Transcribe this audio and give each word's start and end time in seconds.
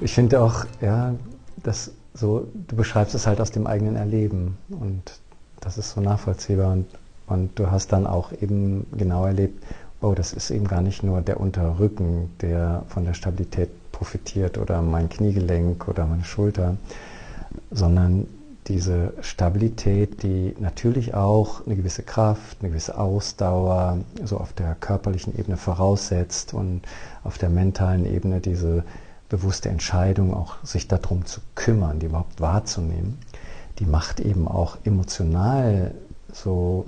Ich 0.00 0.14
finde 0.14 0.40
auch, 0.40 0.64
ja, 0.80 1.14
dass 1.62 1.90
so, 2.14 2.46
du 2.68 2.76
beschreibst 2.76 3.14
es 3.14 3.26
halt 3.26 3.40
aus 3.40 3.50
dem 3.50 3.66
eigenen 3.66 3.96
Erleben 3.96 4.56
und 4.68 5.20
das 5.60 5.78
ist 5.78 5.92
so 5.92 6.00
nachvollziehbar 6.00 6.72
und, 6.72 6.86
und 7.26 7.58
du 7.58 7.70
hast 7.70 7.92
dann 7.92 8.06
auch 8.06 8.32
eben 8.32 8.86
genau 8.96 9.26
erlebt, 9.26 9.62
oh, 10.00 10.14
das 10.14 10.32
ist 10.32 10.50
eben 10.50 10.68
gar 10.68 10.82
nicht 10.82 11.02
nur 11.02 11.20
der 11.20 11.40
Unterrücken, 11.40 12.30
der 12.40 12.84
von 12.88 13.04
der 13.04 13.14
Stabilität 13.14 13.70
profitiert 13.90 14.58
oder 14.58 14.82
mein 14.82 15.08
Kniegelenk 15.08 15.88
oder 15.88 16.06
meine 16.06 16.24
Schulter, 16.24 16.76
sondern 17.72 18.26
diese 18.68 19.14
Stabilität, 19.22 20.22
die 20.22 20.54
natürlich 20.60 21.14
auch 21.14 21.66
eine 21.66 21.74
gewisse 21.74 22.02
Kraft, 22.02 22.58
eine 22.60 22.70
gewisse 22.70 22.98
Ausdauer 22.98 23.98
so 24.24 24.36
auf 24.36 24.52
der 24.52 24.76
körperlichen 24.78 25.36
Ebene 25.36 25.56
voraussetzt 25.56 26.54
und 26.54 26.82
auf 27.24 27.38
der 27.38 27.48
mentalen 27.48 28.04
Ebene 28.04 28.40
diese 28.40 28.84
bewusste 29.28 29.68
Entscheidung, 29.68 30.34
auch 30.34 30.56
sich 30.64 30.88
darum 30.88 31.26
zu 31.26 31.40
kümmern, 31.54 31.98
die 31.98 32.06
überhaupt 32.06 32.40
wahrzunehmen, 32.40 33.18
die 33.78 33.86
macht 33.86 34.20
eben 34.20 34.48
auch 34.48 34.78
emotional 34.84 35.94
so 36.32 36.86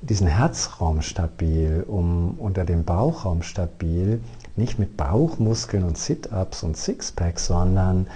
diesen 0.00 0.26
Herzraum 0.26 1.02
stabil, 1.02 1.84
um 1.86 2.34
unter 2.38 2.64
dem 2.64 2.84
Bauchraum 2.84 3.42
stabil, 3.42 4.20
nicht 4.56 4.78
mit 4.78 4.96
Bauchmuskeln 4.96 5.84
und 5.84 5.96
Sit-ups 5.96 6.62
und 6.62 6.76
Sixpacks, 6.76 7.46
sondern 7.46 8.06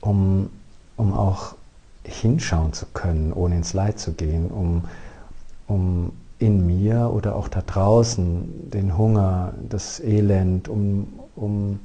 um, 0.00 0.50
um 0.96 1.12
auch 1.12 1.54
hinschauen 2.04 2.72
zu 2.72 2.86
können, 2.86 3.32
ohne 3.32 3.56
ins 3.56 3.72
Leid 3.72 3.98
zu 3.98 4.12
gehen, 4.12 4.50
um, 4.50 4.84
um 5.66 6.12
in 6.38 6.66
mir 6.66 7.10
oder 7.12 7.36
auch 7.36 7.48
da 7.48 7.62
draußen 7.62 8.70
den 8.70 8.96
Hunger, 8.96 9.54
das 9.68 10.00
Elend, 10.00 10.68
um, 10.68 11.08
um 11.34 11.80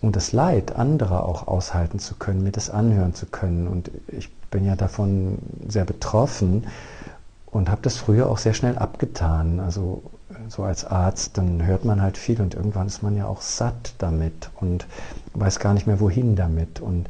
und 0.00 0.14
das 0.14 0.32
Leid 0.32 0.76
anderer 0.76 1.24
auch 1.24 1.48
aushalten 1.48 1.98
zu 1.98 2.14
können, 2.14 2.42
mir 2.42 2.52
das 2.52 2.70
anhören 2.70 3.14
zu 3.14 3.26
können. 3.26 3.66
Und 3.66 3.90
ich 4.06 4.30
bin 4.50 4.64
ja 4.64 4.76
davon 4.76 5.38
sehr 5.66 5.84
betroffen 5.84 6.66
und 7.46 7.68
habe 7.68 7.82
das 7.82 7.96
früher 7.96 8.28
auch 8.28 8.38
sehr 8.38 8.54
schnell 8.54 8.78
abgetan. 8.78 9.58
Also 9.58 10.02
so 10.48 10.62
als 10.62 10.84
Arzt, 10.84 11.36
dann 11.36 11.66
hört 11.66 11.84
man 11.84 12.00
halt 12.00 12.16
viel 12.16 12.40
und 12.40 12.54
irgendwann 12.54 12.86
ist 12.86 13.02
man 13.02 13.16
ja 13.16 13.26
auch 13.26 13.40
satt 13.40 13.94
damit 13.98 14.50
und 14.60 14.86
weiß 15.34 15.58
gar 15.58 15.74
nicht 15.74 15.86
mehr 15.86 16.00
wohin 16.00 16.36
damit. 16.36 16.80
Und 16.80 17.08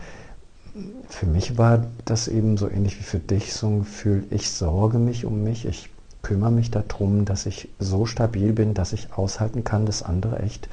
für 1.08 1.26
mich 1.26 1.58
war 1.58 1.84
das 2.04 2.26
eben 2.26 2.56
so 2.56 2.70
ähnlich 2.70 2.98
wie 2.98 3.04
für 3.04 3.18
dich 3.18 3.52
so 3.52 3.66
ein 3.66 3.78
Gefühl, 3.80 4.24
ich 4.30 4.50
sorge 4.50 4.98
mich 4.98 5.26
um 5.26 5.42
mich, 5.42 5.66
ich 5.66 5.90
kümmere 6.22 6.50
mich 6.50 6.70
darum, 6.70 7.26
dass 7.26 7.46
ich 7.46 7.68
so 7.78 8.06
stabil 8.06 8.52
bin, 8.52 8.74
dass 8.74 8.92
ich 8.92 9.12
aushalten 9.12 9.62
kann, 9.62 9.86
dass 9.86 10.02
andere 10.02 10.40
echt 10.40 10.68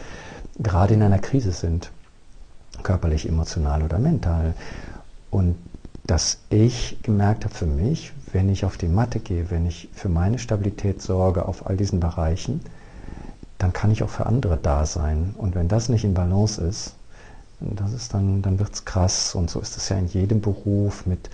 gerade 0.57 0.93
in 0.93 1.03
einer 1.03 1.19
Krise 1.19 1.51
sind 1.51 1.91
körperlich, 2.83 3.27
emotional 3.27 3.83
oder 3.83 3.99
mental. 3.99 4.53
Und 5.31 5.55
dass 6.05 6.37
ich 6.49 6.97
gemerkt 7.01 7.45
habe 7.45 7.55
für 7.55 7.65
mich, 7.65 8.13
wenn 8.31 8.49
ich 8.49 8.65
auf 8.65 8.77
die 8.77 8.87
Matte 8.87 9.19
gehe, 9.19 9.49
wenn 9.49 9.65
ich 9.65 9.89
für 9.93 10.09
meine 10.09 10.39
Stabilität 10.39 11.01
sorge 11.01 11.47
auf 11.47 11.67
all 11.67 11.77
diesen 11.77 11.99
Bereichen, 11.99 12.61
dann 13.57 13.73
kann 13.73 13.91
ich 13.91 14.03
auch 14.03 14.09
für 14.09 14.25
andere 14.25 14.57
da 14.57 14.85
sein. 14.85 15.33
Und 15.37 15.55
wenn 15.55 15.67
das 15.67 15.89
nicht 15.89 16.03
in 16.03 16.13
Balance 16.13 16.61
ist, 16.61 16.93
das 17.59 17.93
ist 17.93 18.13
dann, 18.13 18.41
dann 18.41 18.59
wird 18.59 18.73
es 18.73 18.85
krass. 18.85 19.33
Und 19.33 19.49
so 19.49 19.59
ist 19.59 19.77
es 19.77 19.89
ja 19.89 19.97
in 19.97 20.07
jedem 20.07 20.41
Beruf 20.41 21.05
mit, 21.05 21.29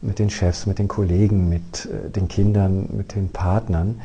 mit 0.00 0.18
den 0.18 0.30
Chefs, 0.30 0.66
mit 0.66 0.78
den 0.78 0.88
Kollegen, 0.88 1.48
mit 1.48 1.86
äh, 1.86 2.10
den 2.10 2.28
Kindern, 2.28 2.88
mit 2.92 3.14
den 3.14 3.30
Partnern. 3.30 4.00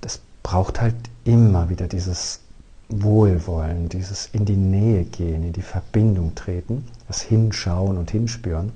Das 0.00 0.20
braucht 0.42 0.80
halt 0.80 0.94
immer 1.24 1.68
wieder 1.68 1.86
dieses 1.86 2.40
Wohlwollen, 2.88 3.88
dieses 3.88 4.28
in 4.32 4.44
die 4.44 4.56
Nähe 4.56 5.04
gehen, 5.04 5.42
in 5.42 5.52
die 5.52 5.62
Verbindung 5.62 6.34
treten, 6.34 6.84
das 7.08 7.20
Hinschauen 7.20 7.98
und 7.98 8.10
Hinspüren. 8.10 8.72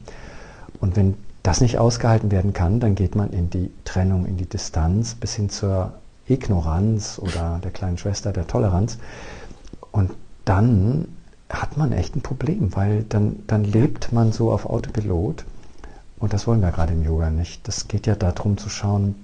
Und 0.80 0.96
wenn 0.96 1.14
das 1.42 1.60
nicht 1.60 1.78
ausgehalten 1.78 2.30
werden 2.30 2.52
kann, 2.52 2.80
dann 2.80 2.94
geht 2.94 3.14
man 3.14 3.30
in 3.30 3.50
die 3.50 3.70
Trennung, 3.84 4.26
in 4.26 4.36
die 4.36 4.48
Distanz 4.48 5.14
bis 5.14 5.34
hin 5.34 5.48
zur 5.48 5.92
Ignoranz 6.28 7.18
oder 7.18 7.60
der 7.62 7.70
kleinen 7.70 7.98
Schwester 7.98 8.32
der 8.32 8.46
Toleranz. 8.46 8.98
Und 9.92 10.10
dann 10.44 11.08
hat 11.48 11.76
man 11.76 11.92
echt 11.92 12.16
ein 12.16 12.22
Problem, 12.22 12.74
weil 12.76 13.04
dann, 13.04 13.40
dann 13.46 13.64
lebt 13.64 14.12
man 14.12 14.32
so 14.32 14.52
auf 14.52 14.66
Autopilot. 14.66 15.44
Und 16.18 16.32
das 16.32 16.46
wollen 16.46 16.60
wir 16.60 16.70
gerade 16.70 16.92
im 16.92 17.04
Yoga 17.04 17.30
nicht. 17.30 17.66
Das 17.66 17.88
geht 17.88 18.06
ja 18.06 18.14
darum 18.14 18.58
zu 18.58 18.68
schauen, 18.68 19.14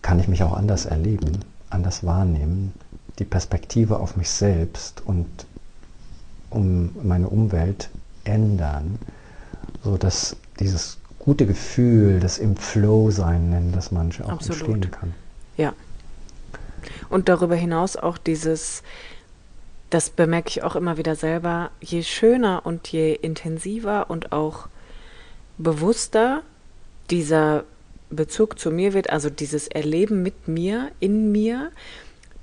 kann 0.00 0.18
ich 0.18 0.28
mich 0.28 0.42
auch 0.42 0.54
anders 0.54 0.86
erleben, 0.86 1.40
anders 1.70 2.04
wahrnehmen, 2.04 2.72
die 3.18 3.24
Perspektive 3.24 4.00
auf 4.00 4.16
mich 4.16 4.30
selbst 4.30 5.02
und 5.04 5.28
um 6.50 6.90
meine 7.02 7.28
Umwelt 7.28 7.88
ändern, 8.24 8.98
sodass 9.82 10.36
dieses 10.60 10.98
gute 11.18 11.46
Gefühl, 11.46 12.20
das 12.20 12.38
im 12.38 12.56
Flow 12.56 13.10
sein 13.10 13.50
nennen, 13.50 13.72
das 13.72 13.92
manche 13.92 14.24
auch 14.24 14.30
Absolut. 14.30 14.68
entstehen 14.68 14.90
kann. 14.90 15.14
Ja. 15.56 15.72
Und 17.08 17.28
darüber 17.28 17.54
hinaus 17.54 17.96
auch 17.96 18.18
dieses, 18.18 18.82
das 19.90 20.10
bemerke 20.10 20.48
ich 20.48 20.62
auch 20.62 20.74
immer 20.74 20.96
wieder 20.96 21.14
selber, 21.14 21.70
je 21.80 22.02
schöner 22.02 22.62
und 22.64 22.88
je 22.88 23.12
intensiver 23.14 24.10
und 24.10 24.32
auch 24.32 24.68
bewusster 25.58 26.42
dieser 27.10 27.64
Bezug 28.10 28.58
zu 28.58 28.70
mir 28.70 28.92
wird, 28.92 29.10
also 29.10 29.30
dieses 29.30 29.68
Erleben 29.68 30.22
mit 30.22 30.48
mir, 30.48 30.90
in 30.98 31.30
mir, 31.30 31.70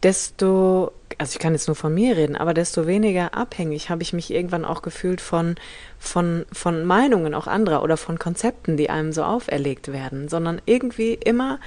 desto, 0.03 0.91
also 1.17 1.33
ich 1.33 1.39
kann 1.39 1.53
jetzt 1.53 1.67
nur 1.67 1.75
von 1.75 1.93
mir 1.93 2.15
reden, 2.15 2.35
aber 2.35 2.53
desto 2.53 2.87
weniger 2.87 3.33
abhängig 3.33 3.89
habe 3.89 4.03
ich 4.03 4.13
mich 4.13 4.31
irgendwann 4.31 4.65
auch 4.65 4.81
gefühlt 4.81 5.21
von, 5.21 5.55
von, 5.97 6.45
von 6.51 6.85
Meinungen 6.85 7.33
auch 7.33 7.47
anderer 7.47 7.83
oder 7.83 7.97
von 7.97 8.19
Konzepten, 8.19 8.77
die 8.77 8.89
einem 8.89 9.11
so 9.11 9.23
auferlegt 9.23 9.91
werden, 9.91 10.29
sondern 10.29 10.61
irgendwie 10.65 11.13
immer, 11.13 11.59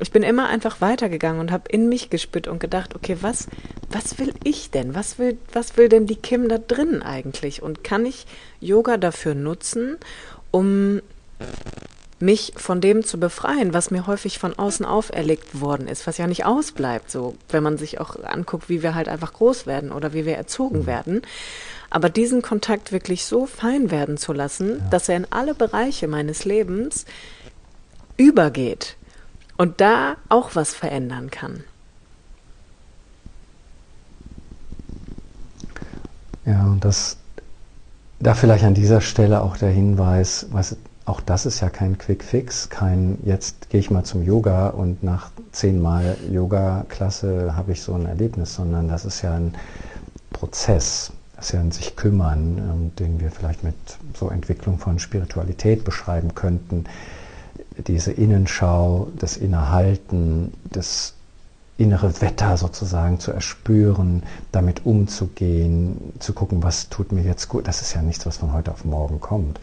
ich 0.00 0.12
bin 0.12 0.22
immer 0.22 0.48
einfach 0.48 0.80
weitergegangen 0.80 1.40
und 1.40 1.50
habe 1.50 1.68
in 1.68 1.88
mich 1.88 2.10
gespürt 2.10 2.46
und 2.46 2.60
gedacht, 2.60 2.94
okay, 2.94 3.16
was, 3.20 3.48
was 3.90 4.18
will 4.18 4.32
ich 4.44 4.70
denn? 4.70 4.94
Was 4.94 5.18
will, 5.18 5.38
was 5.52 5.76
will 5.76 5.88
denn 5.88 6.06
die 6.06 6.16
Kim 6.16 6.48
da 6.48 6.58
drin 6.58 7.02
eigentlich? 7.02 7.62
Und 7.62 7.84
kann 7.84 8.06
ich 8.06 8.26
Yoga 8.60 8.96
dafür 8.96 9.34
nutzen, 9.34 9.96
um 10.50 11.00
mich 12.20 12.52
von 12.56 12.80
dem 12.80 13.04
zu 13.04 13.18
befreien, 13.18 13.74
was 13.74 13.90
mir 13.90 14.06
häufig 14.06 14.38
von 14.38 14.56
außen 14.56 14.86
auferlegt 14.86 15.60
worden 15.60 15.88
ist, 15.88 16.06
was 16.06 16.18
ja 16.18 16.26
nicht 16.26 16.44
ausbleibt, 16.44 17.10
so 17.10 17.36
wenn 17.48 17.62
man 17.62 17.76
sich 17.76 18.00
auch 18.00 18.22
anguckt, 18.22 18.68
wie 18.68 18.82
wir 18.82 18.94
halt 18.94 19.08
einfach 19.08 19.32
groß 19.32 19.66
werden 19.66 19.92
oder 19.92 20.12
wie 20.12 20.24
wir 20.24 20.36
erzogen 20.36 20.80
mhm. 20.80 20.86
werden. 20.86 21.22
Aber 21.90 22.08
diesen 22.08 22.42
Kontakt 22.42 22.92
wirklich 22.92 23.24
so 23.24 23.46
fein 23.46 23.90
werden 23.90 24.16
zu 24.16 24.32
lassen, 24.32 24.78
ja. 24.78 24.88
dass 24.90 25.08
er 25.08 25.16
in 25.16 25.26
alle 25.30 25.54
Bereiche 25.54 26.08
meines 26.08 26.44
Lebens 26.44 27.04
übergeht 28.16 28.96
und 29.56 29.80
da 29.80 30.16
auch 30.28 30.54
was 30.54 30.74
verändern 30.74 31.30
kann. 31.30 31.64
Ja, 36.46 36.64
und 36.64 36.84
das 36.84 37.16
da 38.20 38.34
vielleicht 38.34 38.64
an 38.64 38.74
dieser 38.74 39.00
Stelle 39.00 39.42
auch 39.42 39.56
der 39.56 39.70
Hinweis, 39.70 40.46
was 40.50 40.76
auch 41.06 41.20
das 41.20 41.44
ist 41.44 41.60
ja 41.60 41.68
kein 41.68 41.98
Quick 41.98 42.24
Fix, 42.24 42.70
kein 42.70 43.18
jetzt 43.24 43.68
gehe 43.68 43.80
ich 43.80 43.90
mal 43.90 44.04
zum 44.04 44.22
Yoga 44.22 44.68
und 44.68 45.02
nach 45.02 45.30
zehnmal 45.52 46.16
Yoga-Klasse 46.30 47.54
habe 47.56 47.72
ich 47.72 47.82
so 47.82 47.94
ein 47.94 48.06
Erlebnis, 48.06 48.54
sondern 48.54 48.88
das 48.88 49.04
ist 49.04 49.20
ja 49.20 49.34
ein 49.34 49.54
Prozess, 50.32 51.12
das 51.36 51.46
ist 51.46 51.52
ja 51.52 51.60
ein 51.60 51.72
sich 51.72 51.96
kümmern, 51.96 52.92
den 52.98 53.20
wir 53.20 53.30
vielleicht 53.30 53.64
mit 53.64 53.74
so 54.18 54.30
Entwicklung 54.30 54.78
von 54.78 54.98
Spiritualität 54.98 55.84
beschreiben 55.84 56.34
könnten. 56.34 56.84
Diese 57.86 58.12
Innenschau, 58.12 59.08
das 59.18 59.36
Innehalten, 59.36 60.54
das 60.70 61.14
innere 61.76 62.20
Wetter 62.20 62.56
sozusagen 62.56 63.20
zu 63.20 63.32
erspüren, 63.32 64.22
damit 64.52 64.86
umzugehen, 64.86 66.14
zu 66.20 66.32
gucken, 66.32 66.62
was 66.62 66.88
tut 66.88 67.12
mir 67.12 67.22
jetzt 67.22 67.48
gut. 67.48 67.66
Das 67.66 67.82
ist 67.82 67.94
ja 67.94 68.00
nichts, 68.00 68.24
was 68.26 68.38
von 68.38 68.52
heute 68.52 68.70
auf 68.70 68.84
morgen 68.84 69.20
kommt. 69.20 69.58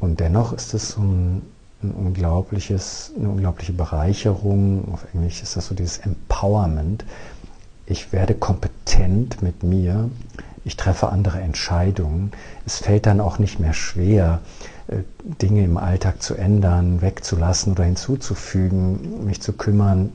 Und 0.00 0.20
dennoch 0.20 0.52
ist 0.52 0.74
es 0.74 0.90
so 0.90 1.02
ein, 1.02 1.42
ein 1.82 1.92
unglaubliches, 1.92 3.12
eine 3.18 3.28
unglaubliche 3.28 3.72
Bereicherung. 3.72 4.92
Auf 4.92 5.06
Englisch 5.14 5.42
ist 5.42 5.56
das 5.56 5.66
so 5.66 5.74
dieses 5.74 5.98
Empowerment. 5.98 7.04
Ich 7.86 8.12
werde 8.12 8.34
kompetent 8.34 9.42
mit 9.42 9.62
mir. 9.62 10.10
Ich 10.64 10.76
treffe 10.76 11.10
andere 11.10 11.40
Entscheidungen. 11.40 12.32
Es 12.66 12.78
fällt 12.78 13.06
dann 13.06 13.20
auch 13.20 13.38
nicht 13.38 13.60
mehr 13.60 13.72
schwer, 13.72 14.40
äh, 14.88 14.98
Dinge 15.42 15.64
im 15.64 15.76
Alltag 15.76 16.22
zu 16.22 16.34
ändern, 16.34 17.02
wegzulassen 17.02 17.72
oder 17.72 17.84
hinzuzufügen, 17.84 19.24
mich 19.24 19.40
zu 19.40 19.52
kümmern, 19.52 20.12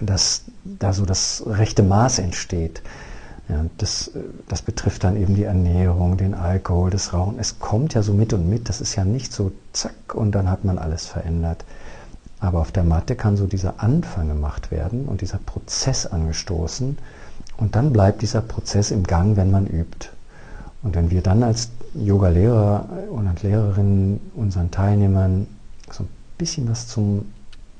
dass 0.00 0.44
da 0.64 0.92
so 0.92 1.04
das 1.04 1.44
rechte 1.46 1.82
Maß 1.82 2.18
entsteht. 2.18 2.82
Ja, 3.48 3.66
das, 3.78 4.12
das 4.48 4.62
betrifft 4.62 5.04
dann 5.04 5.16
eben 5.16 5.34
die 5.34 5.42
Ernährung, 5.44 6.16
den 6.16 6.34
Alkohol, 6.34 6.90
das 6.90 7.12
Rauchen. 7.12 7.38
Es 7.38 7.58
kommt 7.58 7.94
ja 7.94 8.02
so 8.02 8.12
mit 8.12 8.32
und 8.32 8.48
mit. 8.48 8.68
Das 8.68 8.80
ist 8.80 8.94
ja 8.94 9.04
nicht 9.04 9.32
so 9.32 9.52
zack 9.72 10.14
und 10.14 10.32
dann 10.32 10.48
hat 10.48 10.64
man 10.64 10.78
alles 10.78 11.06
verändert. 11.06 11.64
Aber 12.40 12.60
auf 12.60 12.72
der 12.72 12.84
Matte 12.84 13.14
kann 13.14 13.36
so 13.36 13.46
dieser 13.46 13.82
Anfang 13.82 14.28
gemacht 14.28 14.70
werden 14.70 15.06
und 15.06 15.20
dieser 15.20 15.38
Prozess 15.38 16.06
angestoßen. 16.06 16.98
Und 17.56 17.76
dann 17.76 17.92
bleibt 17.92 18.22
dieser 18.22 18.40
Prozess 18.40 18.90
im 18.90 19.04
Gang, 19.04 19.36
wenn 19.36 19.50
man 19.50 19.66
übt. 19.66 20.08
Und 20.82 20.96
wenn 20.96 21.10
wir 21.10 21.22
dann 21.22 21.42
als 21.42 21.70
Yoga-Lehrer 21.94 22.88
und 23.10 23.42
Lehrerinnen 23.42 24.20
unseren 24.34 24.70
Teilnehmern 24.70 25.46
so 25.90 26.04
ein 26.04 26.08
bisschen 26.38 26.68
was 26.68 26.88
zum 26.88 27.26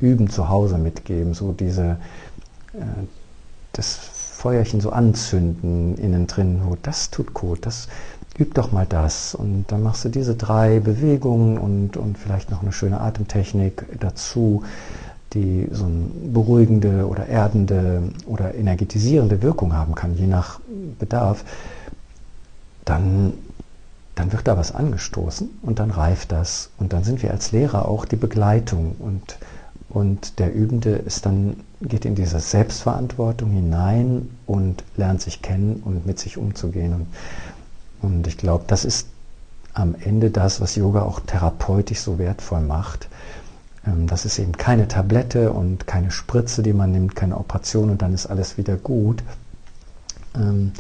Üben 0.00 0.29
zu 0.29 0.49
Hause 0.49 0.79
mitgeben, 0.79 1.35
so 1.35 1.53
diese, 1.53 1.97
äh, 2.75 2.85
das 3.73 3.99
Feuerchen 4.43 4.81
so 4.81 4.91
anzünden 4.91 5.97
innen 5.97 6.27
drin, 6.27 6.62
oh, 6.69 6.77
das 6.83 7.11
tut 7.11 7.33
gut, 7.33 7.65
das 7.65 7.87
üb 8.37 8.55
doch 8.55 8.73
mal 8.73 8.87
das. 8.89 9.37
Und 9.37 9.67
dann 9.69 9.85
machst 9.85 10.05
du 10.05 10.09
diese 10.09 10.35
drei 10.35 10.81
Bewegungen 10.81 11.59
und, 11.59 11.97
und 11.97 12.19
vielleicht 12.19 12.50
noch 12.50 12.61
eine 12.62 12.73
schöne 12.73 13.00
Atemtechnik 13.00 13.87
dazu, 14.00 14.65
die 15.33 15.69
so 15.71 15.85
eine 15.85 16.06
beruhigende 16.33 17.06
oder 17.06 17.27
erdende 17.27 18.03
oder 18.27 18.55
energetisierende 18.56 19.43
Wirkung 19.43 19.75
haben 19.75 19.94
kann, 19.94 20.17
je 20.17 20.27
nach 20.27 20.59
Bedarf. 20.99 21.45
Dann 22.85 23.35
dann 24.15 24.33
wird 24.33 24.47
da 24.47 24.59
was 24.59 24.75
angestoßen 24.75 25.49
und 25.62 25.79
dann 25.79 25.91
reift 25.91 26.33
das. 26.33 26.71
Und 26.79 26.93
dann 26.93 27.03
sind 27.03 27.23
wir 27.23 27.31
als 27.31 27.53
Lehrer 27.53 27.88
auch 27.88 28.05
die 28.05 28.17
Begleitung. 28.17 28.95
Und 28.99 29.38
und 29.93 30.39
der 30.39 30.55
Übende 30.55 30.91
ist 30.91 31.27
dann, 31.27 31.56
geht 31.83 32.06
in 32.06 32.15
diese 32.15 32.41
Selbstverantwortung 32.41 33.50
hinein 33.50 34.31
und 34.47 34.85
lernt 34.97 35.21
sich 35.21 35.43
kennen 35.43 35.83
und 35.85 36.06
mit 36.06 36.19
sich 36.19 36.39
umzugehen. 36.39 36.94
Und, 36.94 37.06
und 38.00 38.27
ich 38.27 38.39
glaube, 38.39 38.65
das 38.67 38.87
ist 38.87 39.09
am 39.75 39.94
Ende 40.03 40.31
das, 40.31 40.62
was 40.62 40.77
Yoga 40.77 41.03
auch 41.03 41.21
therapeutisch 41.21 42.00
so 42.00 42.19
wertvoll 42.19 42.62
macht. 42.62 43.09
Ähm, 43.87 44.06
das 44.06 44.25
ist 44.25 44.39
eben 44.39 44.53
keine 44.53 44.89
Tablette 44.89 45.53
und 45.53 45.87
keine 45.87 46.11
Spritze, 46.11 46.62
die 46.62 46.73
man 46.73 46.91
nimmt, 46.91 47.15
keine 47.15 47.37
Operation 47.37 47.91
und 47.91 48.00
dann 48.00 48.15
ist 48.15 48.27
alles 48.27 48.56
wieder 48.56 48.77
gut. 48.77 49.23
Ähm, 50.35 50.73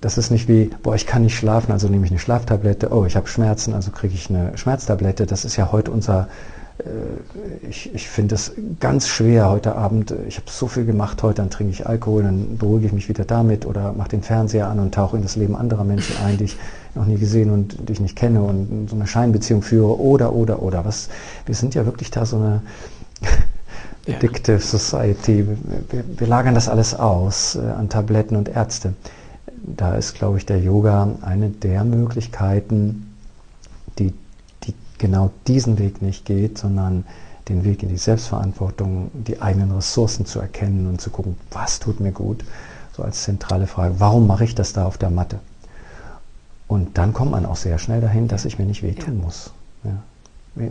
das 0.00 0.18
ist 0.18 0.32
nicht 0.32 0.48
wie, 0.48 0.70
boah, 0.82 0.96
ich 0.96 1.06
kann 1.06 1.22
nicht 1.22 1.36
schlafen, 1.36 1.70
also 1.70 1.88
nehme 1.88 2.04
ich 2.04 2.10
eine 2.10 2.18
Schlaftablette, 2.18 2.92
oh, 2.92 3.04
ich 3.06 3.14
habe 3.14 3.28
Schmerzen, 3.28 3.72
also 3.72 3.92
kriege 3.92 4.14
ich 4.14 4.30
eine 4.30 4.58
Schmerztablette. 4.58 5.26
Das 5.26 5.44
ist 5.44 5.54
ja 5.54 5.70
heute 5.70 5.92
unser 5.92 6.28
ich, 7.68 7.94
ich 7.94 8.08
finde 8.08 8.34
es 8.34 8.52
ganz 8.80 9.08
schwer 9.08 9.48
heute 9.48 9.76
Abend. 9.76 10.14
Ich 10.28 10.36
habe 10.36 10.50
so 10.50 10.66
viel 10.66 10.84
gemacht 10.84 11.22
heute, 11.22 11.36
dann 11.36 11.50
trinke 11.50 11.72
ich 11.72 11.86
Alkohol, 11.86 12.22
dann 12.22 12.58
beruhige 12.58 12.86
ich 12.86 12.92
mich 12.92 13.08
wieder 13.08 13.24
damit 13.24 13.64
oder 13.66 13.92
mache 13.92 14.10
den 14.10 14.22
Fernseher 14.22 14.68
an 14.68 14.78
und 14.80 14.94
tauche 14.94 15.16
in 15.16 15.22
das 15.22 15.36
Leben 15.36 15.56
anderer 15.56 15.84
Menschen 15.84 16.16
ein, 16.24 16.36
die 16.36 16.44
ich 16.44 16.56
noch 16.94 17.06
nie 17.06 17.16
gesehen 17.16 17.50
und 17.50 17.88
die 17.88 17.92
ich 17.92 18.00
nicht 18.00 18.16
kenne 18.16 18.42
und 18.42 18.88
so 18.90 18.96
eine 18.96 19.06
Scheinbeziehung 19.06 19.62
führe 19.62 19.98
oder, 19.98 20.34
oder, 20.34 20.62
oder. 20.62 20.84
Was, 20.84 21.08
wir 21.46 21.54
sind 21.54 21.74
ja 21.74 21.86
wirklich 21.86 22.10
da 22.10 22.26
so 22.26 22.36
eine 22.36 22.62
addictive 24.08 24.60
Society. 24.60 25.46
Wir, 25.90 26.04
wir, 26.18 26.26
lagern 26.26 26.54
das 26.54 26.68
alles 26.68 26.94
aus 26.94 27.56
äh, 27.56 27.60
an 27.60 27.88
Tabletten 27.88 28.36
und 28.36 28.48
Ärzte. 28.48 28.92
Da 29.62 29.96
ist, 29.96 30.14
glaube 30.14 30.38
ich, 30.38 30.46
der 30.46 30.60
Yoga 30.60 31.08
eine 31.22 31.48
der 31.48 31.84
Möglichkeiten, 31.84 33.14
die 33.98 34.12
genau 34.98 35.30
diesen 35.46 35.78
Weg 35.78 36.02
nicht 36.02 36.24
geht, 36.24 36.58
sondern 36.58 37.04
den 37.48 37.64
Weg 37.64 37.82
in 37.82 37.88
die 37.88 37.96
Selbstverantwortung, 37.96 39.10
die 39.14 39.40
eigenen 39.40 39.70
Ressourcen 39.72 40.26
zu 40.26 40.40
erkennen 40.40 40.86
und 40.86 41.00
zu 41.00 41.10
gucken, 41.10 41.36
was 41.50 41.78
tut 41.78 42.00
mir 42.00 42.12
gut, 42.12 42.44
so 42.92 43.02
als 43.02 43.22
zentrale 43.22 43.66
Frage, 43.66 43.94
warum 43.98 44.26
mache 44.26 44.44
ich 44.44 44.54
das 44.54 44.72
da 44.72 44.84
auf 44.84 44.98
der 44.98 45.10
Matte? 45.10 45.38
Und 46.66 46.98
dann 46.98 47.12
kommt 47.12 47.30
man 47.30 47.46
auch 47.46 47.56
sehr 47.56 47.78
schnell 47.78 48.00
dahin, 48.00 48.26
dass 48.26 48.44
ich 48.44 48.58
mir 48.58 48.64
nicht 48.64 48.82
wehtun 48.82 49.20
muss. 49.20 49.52
Ja. 49.84 50.02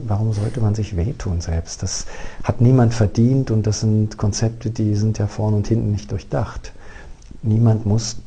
Warum 0.07 0.33
sollte 0.33 0.61
man 0.61 0.73
sich 0.73 0.97
wehtun 0.97 1.41
selbst? 1.41 1.83
Das 1.83 2.07
hat 2.43 2.59
niemand 2.59 2.93
verdient 2.93 3.51
und 3.51 3.67
das 3.67 3.81
sind 3.81 4.17
Konzepte, 4.17 4.71
die 4.71 4.95
sind 4.95 5.19
ja 5.19 5.27
vorne 5.27 5.57
und 5.57 5.67
hinten 5.67 5.91
nicht 5.91 6.11
durchdacht. 6.11 6.73
Niemand 7.43 7.85
muss 7.85 8.17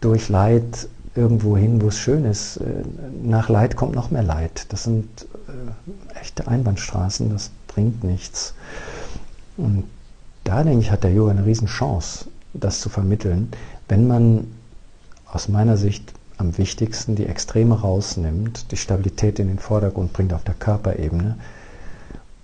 durch 0.00 0.28
Leid 0.28 0.88
irgendwo 1.16 1.56
hin, 1.56 1.82
wo 1.82 1.88
es 1.88 1.98
schön 1.98 2.24
ist. 2.24 2.58
Äh, 2.58 2.84
nach 3.22 3.48
Leid 3.48 3.74
kommt 3.74 3.96
noch 3.96 4.12
mehr 4.12 4.22
Leid. 4.22 4.66
Das 4.68 4.84
sind 4.84 5.26
äh, 5.48 6.18
echte 6.20 6.48
Einbahnstraßen, 6.48 7.30
das 7.30 7.50
bringt 7.66 8.04
nichts. 8.04 8.54
Und 9.56 9.84
da 10.44 10.62
denke 10.62 10.80
ich, 10.80 10.90
hat 10.90 11.04
der 11.04 11.12
Yoga 11.12 11.32
eine 11.32 11.44
Riesenchance, 11.44 12.26
das 12.54 12.80
zu 12.80 12.88
vermitteln, 12.88 13.50
wenn 13.88 14.06
man 14.06 14.46
aus 15.26 15.48
meiner 15.48 15.76
Sicht 15.76 16.12
am 16.38 16.56
wichtigsten 16.56 17.16
die 17.16 17.26
Extreme 17.26 17.80
rausnimmt, 17.80 18.70
die 18.70 18.76
Stabilität 18.76 19.38
in 19.38 19.48
den 19.48 19.58
Vordergrund 19.58 20.12
bringt 20.12 20.32
auf 20.32 20.44
der 20.44 20.54
Körperebene. 20.54 21.36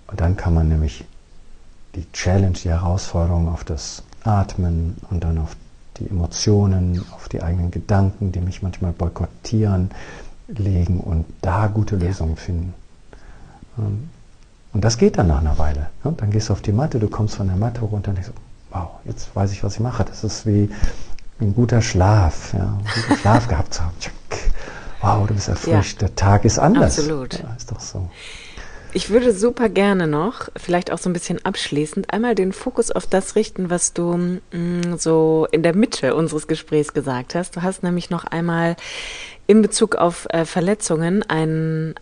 Und 0.07 0.21
dann 0.21 0.35
kann 0.35 0.53
man 0.53 0.67
nämlich 0.67 1.05
die 1.95 2.05
Challenge, 2.11 2.51
die 2.51 2.69
Herausforderung 2.69 3.47
auf 3.47 3.63
das 3.63 4.03
Atmen 4.23 4.97
und 5.09 5.23
dann 5.23 5.37
auf 5.37 5.55
die 5.97 6.09
Emotionen, 6.09 7.03
auf 7.15 7.29
die 7.29 7.41
eigenen 7.41 7.71
Gedanken, 7.71 8.33
die 8.33 8.41
mich 8.41 8.61
manchmal 8.61 8.91
boykottieren, 8.91 9.91
legen 10.47 10.99
und 10.99 11.25
da 11.41 11.67
gute 11.67 11.95
Lösungen 11.95 12.35
finden. 12.35 12.73
Ähm, 13.77 14.09
und 14.73 14.83
das 14.83 14.97
geht 14.97 15.17
dann 15.17 15.27
nach 15.27 15.39
einer 15.39 15.57
Weile. 15.57 15.87
Dann 16.03 16.31
gehst 16.31 16.49
du 16.49 16.53
auf 16.53 16.61
die 16.61 16.73
Matte, 16.73 16.99
du 16.99 17.07
kommst 17.07 17.35
von 17.35 17.47
der 17.47 17.55
Matte 17.55 17.81
runter 17.81 18.09
und 18.09 18.15
denkst, 18.17 18.31
wow, 18.71 18.89
jetzt 19.05 19.33
weiß 19.33 19.51
ich, 19.53 19.63
was 19.63 19.75
ich 19.75 19.79
mache. 19.79 20.03
Das 20.03 20.23
ist 20.23 20.45
wie 20.45 20.69
ein 21.39 21.55
guter 21.55 21.81
Schlaf, 21.81 22.53
ja, 22.53 22.77
guten 22.93 23.17
Schlaf 23.21 23.47
gehabt 23.47 23.73
zu 23.73 23.83
haben. 23.83 23.93
Wow, 25.01 25.27
du 25.27 25.33
bist 25.33 25.47
erfrischt, 25.47 26.01
ja. 26.01 26.07
der 26.07 26.15
Tag 26.15 26.45
ist 26.45 26.59
anders. 26.59 26.97
Absolut. 26.97 27.39
Ja, 27.39 27.53
ist 27.55 27.71
doch 27.71 27.79
so. 27.79 28.09
Ich 28.95 29.09
würde 29.09 29.33
super 29.33 29.67
gerne 29.67 30.07
noch, 30.07 30.47
vielleicht 30.55 30.89
auch 30.89 30.97
so 30.97 31.09
ein 31.09 31.13
bisschen 31.13 31.43
abschließend, 31.43 32.13
einmal 32.13 32.33
den 32.33 32.53
Fokus 32.53 32.91
auf 32.91 33.05
das 33.05 33.35
richten, 33.35 33.69
was 33.69 33.91
du 33.91 34.15
mh, 34.15 34.39
mm, 34.53 34.97
so 34.97 35.47
in 35.51 35.63
der 35.63 35.75
Mitte 35.75 36.15
unseres 36.15 36.47
Gesprächs 36.47 36.93
gesagt 36.93 37.35
hast. 37.35 37.57
Du 37.57 37.61
hast 37.61 37.83
nämlich 37.83 38.09
noch 38.09 38.23
einmal 38.23 38.77
in 39.47 39.61
Bezug 39.61 39.95
auf 39.95 40.27
äh, 40.29 40.45
Verletzungen 40.45 41.23
ein, 41.23 41.95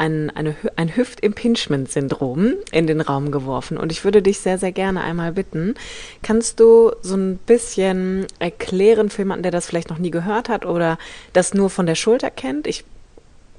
ein, 0.00 0.30
eine, 0.30 0.56
ein 0.76 0.96
Hüft-Impingement-Syndrom 0.96 2.54
in 2.72 2.86
den 2.86 3.02
Raum 3.02 3.30
geworfen. 3.30 3.76
Und 3.76 3.92
ich 3.92 4.02
würde 4.02 4.22
dich 4.22 4.40
sehr, 4.40 4.56
sehr 4.56 4.72
gerne 4.72 5.02
einmal 5.02 5.32
bitten, 5.32 5.74
kannst 6.22 6.58
du 6.58 6.92
so 7.02 7.16
ein 7.16 7.36
bisschen 7.36 8.26
erklären 8.38 9.10
für 9.10 9.22
jemanden, 9.22 9.42
der 9.42 9.52
das 9.52 9.66
vielleicht 9.66 9.90
noch 9.90 9.98
nie 9.98 10.10
gehört 10.10 10.48
hat 10.48 10.64
oder 10.64 10.98
das 11.34 11.52
nur 11.52 11.68
von 11.68 11.84
der 11.84 11.96
Schulter 11.96 12.30
kennt? 12.30 12.66
Ich 12.66 12.84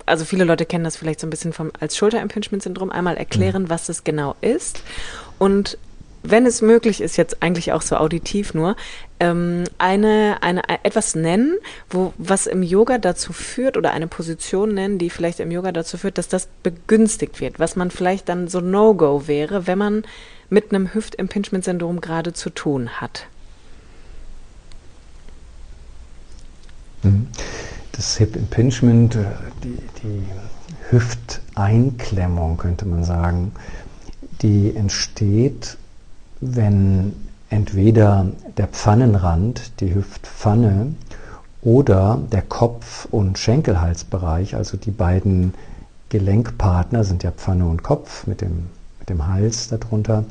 also 0.08 0.26
viele 0.26 0.46
Leute 0.46 0.66
kennen 0.66 0.84
das 0.84 0.98
vielleicht 0.98 1.20
so 1.20 1.28
ein 1.28 1.30
bisschen 1.30 1.54
vom, 1.54 1.72
als 1.80 1.96
Schulterimpingement-Syndrom, 1.96 2.90
einmal 2.90 3.18
erklären, 3.18 3.64
mhm. 3.64 3.70
was 3.70 3.88
es 3.88 4.04
genau 4.04 4.36
ist 4.42 4.82
und 5.38 5.78
wenn 6.24 6.46
es 6.46 6.62
möglich 6.62 7.01
ist, 7.01 7.18
jetzt 7.18 7.42
eigentlich 7.42 7.72
auch 7.72 7.82
so 7.82 7.96
auditiv 7.96 8.54
nur, 8.54 8.75
ähm, 9.20 9.63
eine, 9.78 10.38
eine, 10.42 10.62
etwas 10.84 11.16
nennen, 11.16 11.58
wo, 11.90 12.13
was 12.18 12.48
im 12.48 12.63
Yoga 12.63 12.98
dazu 12.98 13.34
führt 13.34 13.78
oder 13.78 13.92
eine 13.92 14.08
Position 14.08 14.74
nennen, 14.74 14.98
die 14.98 15.10
vielleicht 15.10 15.40
im 15.40 15.51
Yoga 15.51 15.72
dazu 15.72 15.98
führt, 15.98 16.18
dass 16.18 16.28
das 16.28 16.48
begünstigt 16.63 17.40
wird, 17.40 17.60
was 17.60 17.75
man 17.75 17.92
vielleicht 17.92 18.30
dann 18.30 18.48
so 18.48 18.62
No-Go 18.62 19.28
wäre, 19.28 19.68
wenn 19.68 19.78
man 19.78 20.04
mit 20.50 20.74
einem 20.74 20.94
Hüft-Impingement-Syndrom 20.94 22.01
gerade 22.01 22.34
zu 22.34 22.50
tun 22.50 23.01
hat. 23.01 23.28
Mhm 27.04 27.28
das 28.01 28.18
Hip 28.18 28.36
Impingement, 28.36 29.16
äh, 29.16 29.25
die, 29.63 29.78
die 30.04 30.24
Hüfteinklemmung 30.90 32.58
könnte 32.58 32.86
man 32.88 33.04
sagen, 33.04 33.51
die 34.42 34.75
entsteht, 34.75 35.78
wenn 36.42 37.14
entweder 37.50 38.28
der 38.58 38.68
Pfannenrand, 38.68 39.80
die 39.80 39.94
Hüftpfanne 39.94 40.94
oder 41.62 42.20
der 42.32 42.42
Kopf- 42.42 43.08
und 43.12 43.38
Schenkelhalsbereich, 43.38 44.56
also 44.56 44.78
die 44.78 44.92
beiden 44.92 45.54
Gelenkpartner 46.10 47.04
sind 47.04 47.24
ja 47.24 47.32
Pfanne 47.32 47.66
und 47.66 47.84
Kopf 47.84 48.28
mit 48.28 48.42
dem, 48.42 48.68
mit 49.00 49.10
dem 49.10 49.28
Hals 49.28 49.70
darunter, 49.70 50.26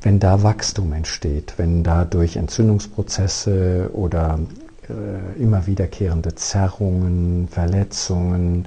wenn 0.00 0.18
da 0.18 0.42
Wachstum 0.42 0.92
entsteht, 0.92 1.54
wenn 1.58 1.82
da 1.82 2.04
durch 2.04 2.36
Entzündungsprozesse 2.36 3.90
oder 3.92 4.38
äh, 4.88 5.42
immer 5.42 5.66
wiederkehrende 5.66 6.34
Zerrungen, 6.36 7.48
Verletzungen, 7.50 8.66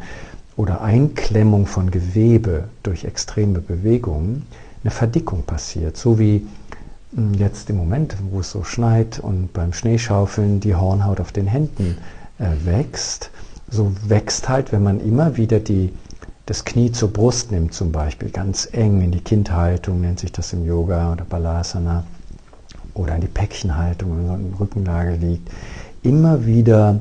oder 0.56 0.82
Einklemmung 0.82 1.66
von 1.66 1.90
Gewebe 1.90 2.66
durch 2.84 3.06
extreme 3.06 3.60
Bewegungen 3.60 4.44
eine 4.84 4.92
Verdickung 4.92 5.44
passiert. 5.44 5.98
So 5.98 6.20
wie 6.20 6.46
jetzt 7.38 7.70
im 7.70 7.78
Moment, 7.78 8.16
wo 8.32 8.40
es 8.40 8.52
so 8.52 8.64
schneit 8.64 9.20
und 9.20 9.54
beim 9.54 9.74
Schneeschaufeln 9.74 10.60
die 10.60 10.76
Hornhaut 10.76 11.20
auf 11.20 11.32
den 11.32 11.48
Händen 11.48 11.98
äh, 12.40 12.66
wächst, 12.66 13.30
so 13.70 13.92
wächst 14.08 14.50
halt, 14.50 14.72
wenn 14.72 14.84
man 14.84 15.00
immer 15.00 15.38
wieder 15.38 15.60
die, 15.60 15.94
das 16.46 16.66
Knie 16.66 16.92
zur 16.92 17.12
Brust 17.12 17.52
nimmt 17.52 17.74
zum 17.74 17.92
Beispiel, 17.92 18.30
ganz 18.30 18.68
eng 18.72 19.02
in 19.02 19.12
die 19.12 19.22
Kindhaltung, 19.22 20.02
nennt 20.02 20.20
sich 20.20 20.32
das 20.32 20.54
im 20.54 20.66
Yoga 20.66 21.14
oder 21.14 21.26
Balasana, 21.26 22.04
oder 22.94 23.16
in 23.16 23.22
die 23.22 23.28
Päckchenhaltung, 23.28 24.18
wenn 24.18 24.28
man 24.28 24.46
in 24.46 24.54
Rückenlage 24.54 25.16
liegt, 25.16 25.50
immer 26.04 26.46
wieder 26.46 27.00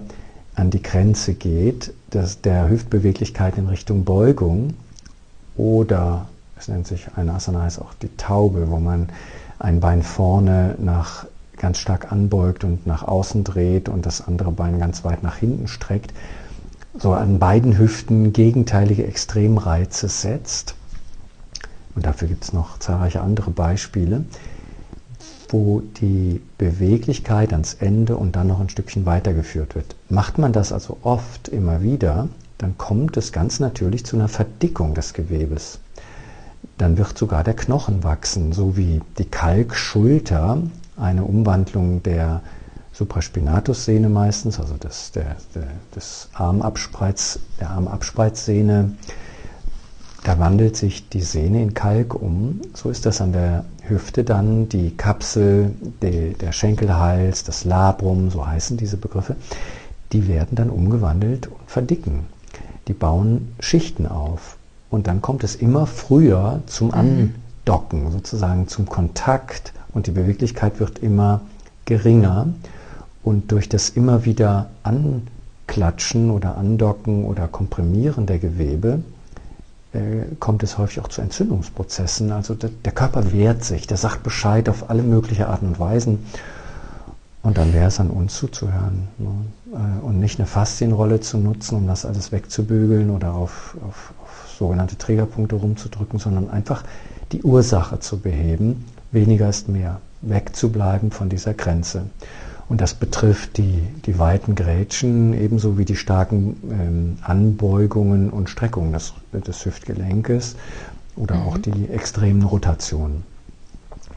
an 0.55 0.71
die 0.71 0.83
Grenze 0.83 1.35
geht, 1.35 1.93
dass 2.11 2.41
der 2.41 2.69
Hüftbeweglichkeit 2.69 3.59
in 3.59 3.69
Richtung 3.69 4.05
Beugung 4.05 4.75
oder 5.57 6.27
es 6.59 6.69
nennt 6.69 6.87
sich 6.87 7.07
ein 7.17 7.29
Asana 7.29 7.63
heißt 7.63 7.81
auch 7.81 7.95
die 7.95 8.15
Taube, 8.17 8.71
wo 8.71 8.79
man 8.79 9.09
ein 9.63 9.81
Bein 9.81 10.03
vorne 10.03 10.77
nach 10.79 11.27
ganz 11.57 11.79
stark 11.79 12.11
anbeugt 12.11 12.65
und 12.65 12.87
nach 12.87 13.03
außen 13.03 13.45
dreht 13.45 13.89
und 13.89 14.05
das 14.05 14.27
andere 14.27 14.51
Bein 14.51 14.79
ganz 14.79 15.05
weit 15.05 15.23
nach 15.23 15.37
hinten 15.37 15.69
streckt, 15.69 16.13
so 16.99 17.13
an 17.13 17.39
beiden 17.39 17.79
Hüften 17.79 18.33
gegenteilige 18.33 19.07
Extremreize 19.07 20.09
setzt. 20.09 20.75
Und 21.95 22.07
dafür 22.07 22.29
gibt 22.29 22.45
es 22.45 22.53
noch 22.53 22.79
zahlreiche 22.79 23.21
andere 23.21 23.51
Beispiele 23.51 24.25
wo 25.53 25.83
die 26.01 26.41
Beweglichkeit 26.59 27.53
ans 27.53 27.75
Ende 27.75 28.17
und 28.17 28.37
dann 28.37 28.47
noch 28.47 28.61
ein 28.61 28.71
Stückchen 28.71 29.07
weitergeführt 29.07 29.75
wird. 29.75 29.95
Macht 30.09 30.39
man 30.39 30.53
das 30.53 30.73
also 30.73 30.99
oft 31.03 31.49
immer 31.49 31.83
wieder, 31.83 32.29
dann 32.59 32.79
kommt 32.79 33.17
es 33.17 33.33
ganz 33.33 33.61
natürlich 33.61 34.07
zu 34.07 34.17
einer 34.17 34.29
Verdickung 34.29 34.95
des 34.95 35.13
Gewebes. 35.13 35.79
Dann 36.79 36.99
wird 36.99 37.17
sogar 37.17 37.45
der 37.45 37.55
Knochen 37.55 38.03
wachsen, 38.03 38.53
so 38.53 38.77
wie 38.77 39.01
die 39.19 39.25
Kalkschulter, 39.25 40.59
eine 40.97 41.25
Umwandlung 41.25 42.03
der 42.03 42.43
Supraspinatussehne 42.93 44.09
meistens, 44.09 44.61
also 44.61 44.77
des, 44.77 45.13
der, 45.13 45.37
der, 45.55 45.69
des 45.97 46.29
Armabspreiz, 46.35 47.39
der 47.61 47.71
Armabspreizsehne, 47.71 48.93
da 50.25 50.39
wandelt 50.39 50.77
sich 50.77 51.09
die 51.09 51.23
Sehne 51.23 51.63
in 51.63 51.75
Kalk 51.75 52.15
um. 52.15 52.61
So 52.75 52.91
ist 52.91 53.07
das 53.07 53.21
an 53.21 53.33
der 53.33 53.65
Hüfte 53.83 54.23
dann, 54.23 54.69
die 54.69 54.97
Kapsel, 54.97 55.73
die, 56.03 56.35
der 56.35 56.53
Schenkelhals, 56.53 57.43
das 57.45 57.65
Labrum, 57.65 58.31
so 58.31 58.47
heißen 58.47 58.77
diese 58.77 58.97
Begriffe, 58.97 59.37
die 60.13 60.29
werden 60.29 60.55
dann 60.55 60.71
umgewandelt 60.71 61.49
und 61.49 61.69
verdicken. 61.69 62.27
Die 62.87 62.93
bauen 62.93 63.55
Schichten 63.59 64.07
auf. 64.07 64.59
Und 64.93 65.07
dann 65.07 65.23
kommt 65.23 65.43
es 65.43 65.57
immer 65.57 65.87
früher 65.87 66.61
zum 66.67 66.89
mhm. 66.89 67.35
Andocken, 67.65 68.13
sozusagen 68.13 68.69
zum 68.69 68.87
Kontakt 68.87 69.73
und 69.95 70.07
die 70.07 70.11
Beweglichkeit 70.11 70.81
wird 70.81 70.99
immer 70.99 71.41
geringer. 71.87 72.49
Und 73.25 73.51
durch 73.51 73.71
das 73.71 73.89
immer 73.89 74.27
wieder 74.27 74.69
Anklatschen 74.83 76.31
oder 76.31 76.59
Andocken 76.59 77.25
oder 77.25 77.49
Komprimieren 77.49 78.27
der 78.27 78.39
Gewebe 78.39 79.03
äh, 79.95 80.25
kommt 80.39 80.63
es 80.63 80.77
häufig 80.77 81.01
auch 81.01 81.09
zu 81.09 81.23
Entzündungsprozessen. 81.23 82.31
Also 82.31 82.55
der, 82.55 82.69
der, 82.85 82.93
Körper 82.93 83.33
wehrt 83.33 83.65
sich, 83.65 83.87
der 83.87 83.97
sagt 83.97 84.23
Bescheid 84.23 84.69
auf 84.69 84.91
alle 84.91 85.03
möglichen 85.03 85.45
Arten 85.45 85.69
und 85.69 85.81
Weisen. 85.81 86.27
Und 87.43 87.57
dann 87.57 87.73
wäre 87.73 87.89
es 87.89 87.99
an 87.99 88.11
uns 88.11 88.37
zuzuhören 88.37 89.09
ne? 89.17 89.31
Äh, 89.73 90.05
und 90.05 90.21
nicht 90.21 90.39
eine 90.39 90.47
Faszienrolle 90.47 91.21
zu 91.21 91.39
nutzen, 91.39 91.77
um 91.77 91.87
das 91.87 92.05
alles 92.05 92.31
wegzubügeln 92.31 93.11
oder 93.11 93.33
auf, 93.33 93.77
auf, 93.89 94.13
auf 94.22 94.22
sogenannte 94.63 94.97
Trägerpunkte 94.97 95.57
rumzudrücken, 95.57 96.21
sondern 96.21 96.49
einfach 96.49 96.85
die 97.33 97.43
Ursache 97.43 97.99
zu 97.99 98.21
beheben. 98.21 98.85
Weniger 99.11 99.49
ist 99.49 99.69
mehr. 99.69 100.01
Wegzubleiben 100.21 101.11
von 101.11 101.29
dieser 101.29 101.53
Grenze. 101.53 102.05
Und 102.69 102.81
das 102.81 102.95
betrifft 102.95 103.59
die, 103.59 103.83
die 104.07 104.21
weiten 104.21 104.55
Grätschen 104.55 105.35
ebenso 105.35 105.79
wie 105.79 105.85
die 105.85 105.97
starken 105.97 106.57
ähm, 106.71 107.19
Anbeugungen 107.23 108.31
und 108.31 108.51
Streckungen 108.51 108.93
des, 108.93 109.15
des 109.33 109.67
Hüftgelenkes 109.67 110.55
oder 111.17 111.35
mhm. 111.35 111.43
auch 111.43 111.59
die 111.59 111.89
extremen 111.89 112.45
Rotationen. 112.45 113.25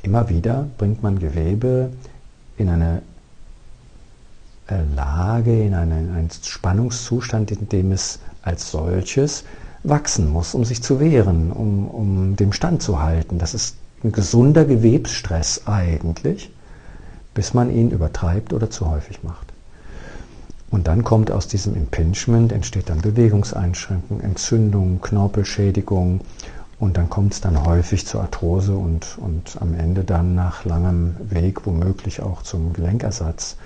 Immer 0.03 0.29
wieder 0.29 0.67
bringt 0.77 1.01
man 1.01 1.17
Gewebe 1.17 1.89
in 2.57 2.69
eine 2.69 3.01
äh, 4.67 4.75
Lage, 4.95 5.63
in 5.63 5.73
einen, 5.73 6.15
einen 6.15 6.29
Spannungszustand, 6.29 7.49
in 7.49 7.67
dem 7.67 7.91
es 7.91 8.19
als 8.43 8.69
solches 8.69 9.43
wachsen 9.87 10.31
muss, 10.31 10.55
um 10.55 10.65
sich 10.65 10.81
zu 10.81 10.99
wehren, 10.99 11.51
um, 11.51 11.87
um 11.87 12.35
dem 12.35 12.53
Stand 12.53 12.81
zu 12.81 13.01
halten. 13.01 13.39
Das 13.39 13.53
ist 13.53 13.77
ein 14.03 14.11
gesunder 14.11 14.65
Gewebsstress 14.65 15.63
eigentlich 15.65 16.51
bis 17.35 17.53
man 17.53 17.69
ihn 17.69 17.91
übertreibt 17.91 18.53
oder 18.53 18.71
zu 18.71 18.89
häufig 18.89 19.21
macht. 19.21 19.53
Und 20.71 20.87
dann 20.87 21.03
kommt 21.03 21.29
aus 21.29 21.47
diesem 21.47 21.75
Impingement, 21.75 22.51
entsteht 22.51 22.89
dann 22.89 23.01
Bewegungseinschränkung, 23.01 24.21
Entzündung, 24.21 24.99
Knorpelschädigung 25.01 26.21
und 26.79 26.97
dann 26.97 27.09
kommt 27.09 27.33
es 27.33 27.41
dann 27.41 27.63
häufig 27.63 28.07
zur 28.07 28.21
Arthrose 28.21 28.73
und, 28.73 29.17
und 29.19 29.57
am 29.61 29.75
Ende 29.75 30.03
dann 30.03 30.33
nach 30.33 30.65
langem 30.65 31.15
Weg 31.29 31.65
womöglich 31.67 32.21
auch 32.21 32.41
zum 32.41 32.73
Gelenkersatz. 32.73 33.57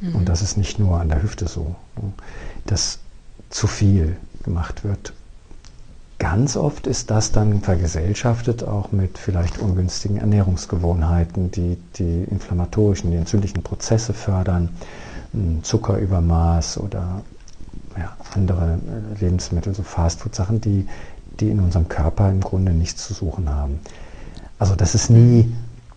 Mhm. 0.00 0.16
Und 0.16 0.28
das 0.28 0.42
ist 0.42 0.56
nicht 0.56 0.78
nur 0.78 1.00
an 1.00 1.08
der 1.08 1.22
Hüfte 1.22 1.46
so, 1.46 1.76
dass 2.66 2.98
zu 3.50 3.66
viel 3.66 4.16
gemacht 4.42 4.82
wird 4.82 5.12
Ganz 6.20 6.54
oft 6.58 6.86
ist 6.86 7.10
das 7.10 7.32
dann 7.32 7.62
vergesellschaftet 7.62 8.62
auch 8.62 8.92
mit 8.92 9.16
vielleicht 9.16 9.58
ungünstigen 9.58 10.18
Ernährungsgewohnheiten, 10.18 11.50
die 11.50 11.78
die 11.96 12.24
inflammatorischen, 12.30 13.10
die 13.10 13.16
entzündlichen 13.16 13.62
Prozesse 13.62 14.12
fördern, 14.12 14.68
Zuckerübermaß 15.62 16.76
oder 16.78 17.22
ja, 17.96 18.14
andere 18.34 18.78
äh, 19.16 19.24
Lebensmittel, 19.24 19.74
so 19.74 19.82
Fastfood-Sachen, 19.82 20.60
die, 20.60 20.86
die 21.40 21.48
in 21.48 21.58
unserem 21.58 21.88
Körper 21.88 22.28
im 22.30 22.42
Grunde 22.42 22.72
nichts 22.72 23.06
zu 23.06 23.14
suchen 23.14 23.48
haben. 23.48 23.80
Also 24.58 24.74
das 24.76 24.94
ist 24.94 25.08
nie, 25.08 25.50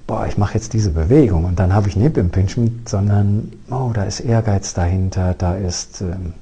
boah, 0.08 0.26
ich 0.26 0.38
mache 0.38 0.54
jetzt 0.54 0.72
diese 0.72 0.92
Bewegung 0.92 1.44
und 1.44 1.60
dann 1.60 1.74
habe 1.74 1.90
ich 1.90 1.98
Nip 1.98 2.16
Impingement, 2.16 2.88
sondern, 2.88 3.52
oh, 3.70 3.92
da 3.94 4.04
ist 4.04 4.22
Ehrgeiz 4.22 4.74
dahinter, 4.74 5.34
da 5.38 5.56
ist 5.56 6.00
ähm, 6.00 6.34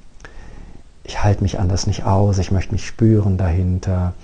ich 1.04 1.22
halte 1.22 1.42
mich 1.42 1.58
anders 1.58 1.86
nicht 1.86 2.04
aus, 2.04 2.38
ich 2.38 2.50
möchte 2.50 2.72
mich 2.72 2.86
spüren 2.86 3.36
dahinter. 3.36 4.14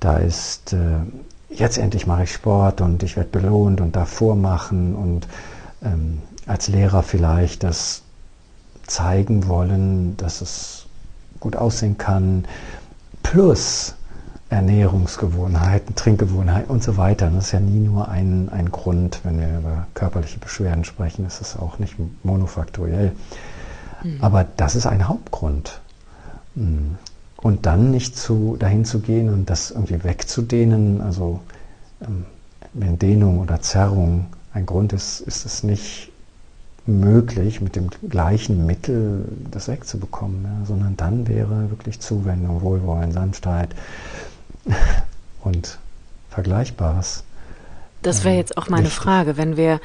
Da 0.00 0.16
ist, 0.16 0.72
äh, 0.72 0.98
jetzt 1.50 1.78
endlich 1.78 2.06
mache 2.06 2.24
ich 2.24 2.32
Sport 2.32 2.80
und 2.80 3.02
ich 3.02 3.16
werde 3.16 3.30
belohnt 3.30 3.80
und 3.80 3.96
davor 3.96 4.34
machen 4.36 4.94
und 4.94 5.26
ähm, 5.82 6.20
als 6.46 6.68
Lehrer 6.68 7.02
vielleicht 7.02 7.62
das 7.62 8.02
zeigen 8.86 9.48
wollen, 9.48 10.16
dass 10.16 10.40
es 10.40 10.86
gut 11.40 11.56
aussehen 11.56 11.98
kann, 11.98 12.44
plus 13.22 13.94
Ernährungsgewohnheiten, 14.50 15.94
Trinkgewohnheiten 15.94 16.70
und 16.70 16.82
so 16.82 16.96
weiter. 16.96 17.30
Das 17.30 17.46
ist 17.46 17.52
ja 17.52 17.60
nie 17.60 17.80
nur 17.80 18.08
ein, 18.08 18.48
ein 18.50 18.70
Grund, 18.70 19.20
wenn 19.24 19.40
wir 19.40 19.58
über 19.58 19.86
körperliche 19.94 20.38
Beschwerden 20.38 20.84
sprechen, 20.84 21.26
ist 21.26 21.40
es 21.40 21.56
auch 21.56 21.78
nicht 21.78 21.96
monofaktoriell. 22.22 23.12
Mhm. 24.02 24.18
Aber 24.20 24.44
das 24.56 24.76
ist 24.76 24.86
ein 24.86 25.08
Hauptgrund. 25.08 25.80
Und 26.56 27.66
dann 27.66 27.90
nicht 27.90 28.16
zu, 28.16 28.56
dahin 28.58 28.84
zu 28.84 29.00
gehen 29.00 29.28
und 29.28 29.50
das 29.50 29.70
irgendwie 29.70 30.02
wegzudehnen, 30.02 31.00
also 31.00 31.40
ähm, 32.00 32.24
wenn 32.72 32.98
Dehnung 32.98 33.40
oder 33.40 33.60
Zerrung 33.60 34.26
ein 34.52 34.66
Grund 34.66 34.92
ist, 34.92 35.20
ist 35.20 35.44
es 35.44 35.62
nicht 35.62 36.10
möglich, 36.86 37.60
mit 37.60 37.76
dem 37.76 37.88
gleichen 38.08 38.66
Mittel 38.66 39.24
das 39.50 39.68
wegzubekommen, 39.68 40.44
ja, 40.44 40.66
sondern 40.66 40.96
dann 40.96 41.26
wäre 41.26 41.70
wirklich 41.70 42.00
Zuwendung, 42.00 42.62
Wohlwollen, 42.62 43.12
Sanftheit 43.12 43.70
und 45.42 45.78
Vergleichbares. 46.30 47.24
Das 48.02 48.24
wäre 48.24 48.34
ähm, 48.34 48.40
jetzt 48.40 48.58
auch 48.58 48.68
meine 48.68 48.90
Frage, 48.90 49.36
wenn 49.36 49.56
wir 49.56 49.80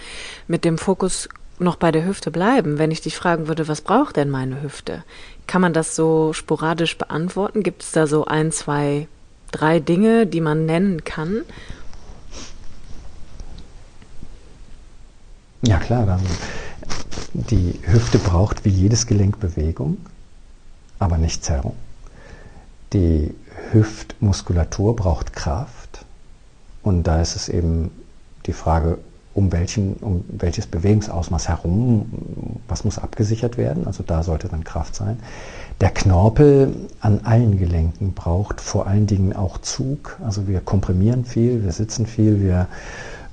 mit 0.48 0.66
dem 0.66 0.78
Fokus 0.78 1.30
noch 1.60 1.76
bei 1.76 1.92
der 1.92 2.06
Hüfte 2.06 2.32
bleiben, 2.32 2.78
wenn 2.78 2.92
ich 2.92 3.02
dich 3.02 3.16
fragen 3.16 3.48
würde, 3.48 3.68
was 3.68 3.82
braucht 3.82 4.16
denn 4.16 4.30
meine 4.30 4.62
Hüfte? 4.62 5.04
Kann 5.50 5.62
man 5.64 5.74
das 5.74 5.96
so 5.96 6.32
sporadisch 6.32 6.96
beantworten? 6.96 7.64
Gibt 7.64 7.82
es 7.82 7.92
da 7.92 8.06
so 8.06 8.26
ein, 8.26 8.52
zwei, 8.52 9.08
drei 9.50 9.80
Dinge, 9.80 10.28
die 10.28 10.42
man 10.42 10.68
nennen 10.68 11.04
kann? 11.04 11.42
Ja 15.64 15.80
klar, 15.80 16.06
dann 16.06 16.22
die 17.34 17.80
Hüfte 17.82 18.20
braucht 18.20 18.64
wie 18.64 18.70
jedes 18.70 19.08
Gelenk 19.08 19.40
Bewegung, 19.40 19.98
aber 21.00 21.18
nicht 21.18 21.44
Zerrung. 21.44 21.76
Die 22.94 23.34
Hüftmuskulatur 23.72 24.96
braucht 24.96 25.34
Kraft 25.34 26.06
und 26.84 27.06
da 27.06 27.24
ist 27.24 27.36
es 27.36 27.50
eben 27.50 27.90
die 28.46 28.54
Frage, 28.54 29.00
um, 29.34 29.52
welchen, 29.52 29.94
um 29.96 30.26
welches 30.28 30.66
Bewegungsausmaß 30.68 31.50
herum, 31.50 32.12
was 32.68 32.84
muss 32.84 33.00
abgesichert 33.00 33.58
werden, 33.58 33.88
also 33.88 34.04
da 34.04 34.24
sollte 34.24 34.48
dann 34.48 34.64
Kraft 34.64 34.96
sein. 34.96 35.20
Der 35.82 35.92
Knorpel 35.92 36.76
an 37.00 37.22
allen 37.24 37.58
Gelenken 37.58 38.14
braucht 38.14 38.60
vor 38.60 38.88
allen 38.88 39.08
Dingen 39.08 39.34
auch 39.34 39.60
Zug, 39.60 40.18
also 40.24 40.48
wir 40.48 40.60
komprimieren 40.60 41.26
viel, 41.26 41.64
wir 41.64 41.72
sitzen 41.72 42.06
viel, 42.06 42.42
wir 42.42 42.68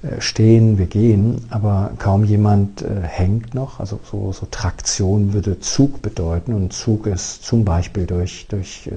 äh, 0.03 0.21
stehen, 0.21 0.79
wir 0.79 0.87
gehen, 0.87 1.47
aber 1.51 1.93
kaum 1.99 2.25
jemand 2.25 2.83
äh, 2.83 3.01
hängt 3.03 3.55
noch. 3.55 3.81
Also 3.81 3.99
so, 4.11 4.33
so, 4.33 4.47
Traktion 4.51 5.33
würde 5.33 5.59
Zug 5.61 6.03
bedeuten 6.03 6.53
und 6.53 6.73
Zug 6.73 7.07
ist 7.07 7.45
zum 7.45 7.65
Beispiel 7.65 8.07
durch, 8.07 8.47
durch 8.49 8.89
äh, 8.89 8.93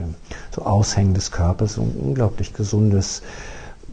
so 0.53 0.63
Aushängen 0.63 1.13
des 1.13 1.31
Körpers 1.31 1.77
ein 1.77 1.95
unglaublich 1.99 2.53
gesundes, 2.53 3.21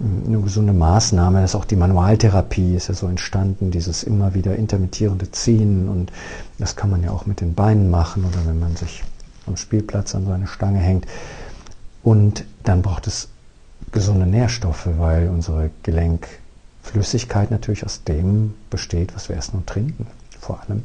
eine 0.00 0.40
gesunde 0.40 0.72
Maßnahme. 0.72 1.40
Das 1.40 1.50
ist 1.50 1.54
auch 1.54 1.64
die 1.64 1.76
Manualtherapie 1.76 2.74
ist 2.74 2.88
ja 2.88 2.94
so 2.94 3.06
entstanden, 3.06 3.70
dieses 3.70 4.02
immer 4.02 4.34
wieder 4.34 4.56
intermittierende 4.56 5.30
Ziehen 5.30 5.88
und 5.88 6.12
das 6.58 6.76
kann 6.76 6.90
man 6.90 7.02
ja 7.02 7.10
auch 7.10 7.26
mit 7.26 7.40
den 7.40 7.54
Beinen 7.54 7.90
machen 7.90 8.24
oder 8.24 8.38
wenn 8.46 8.58
man 8.58 8.76
sich 8.76 9.02
am 9.46 9.56
Spielplatz 9.56 10.14
an 10.14 10.26
so 10.26 10.32
eine 10.32 10.46
Stange 10.46 10.78
hängt. 10.78 11.06
Und 12.02 12.44
dann 12.62 12.82
braucht 12.82 13.06
es 13.06 13.28
gesunde 13.92 14.26
Nährstoffe, 14.26 14.88
weil 14.98 15.28
unsere 15.28 15.70
Gelenk 15.82 16.28
Flüssigkeit 16.82 17.50
natürlich 17.50 17.84
aus 17.84 18.04
dem 18.04 18.54
besteht, 18.70 19.14
was 19.14 19.28
wir 19.28 19.36
essen 19.36 19.56
und 19.56 19.66
trinken, 19.66 20.06
vor 20.38 20.60
allem 20.60 20.84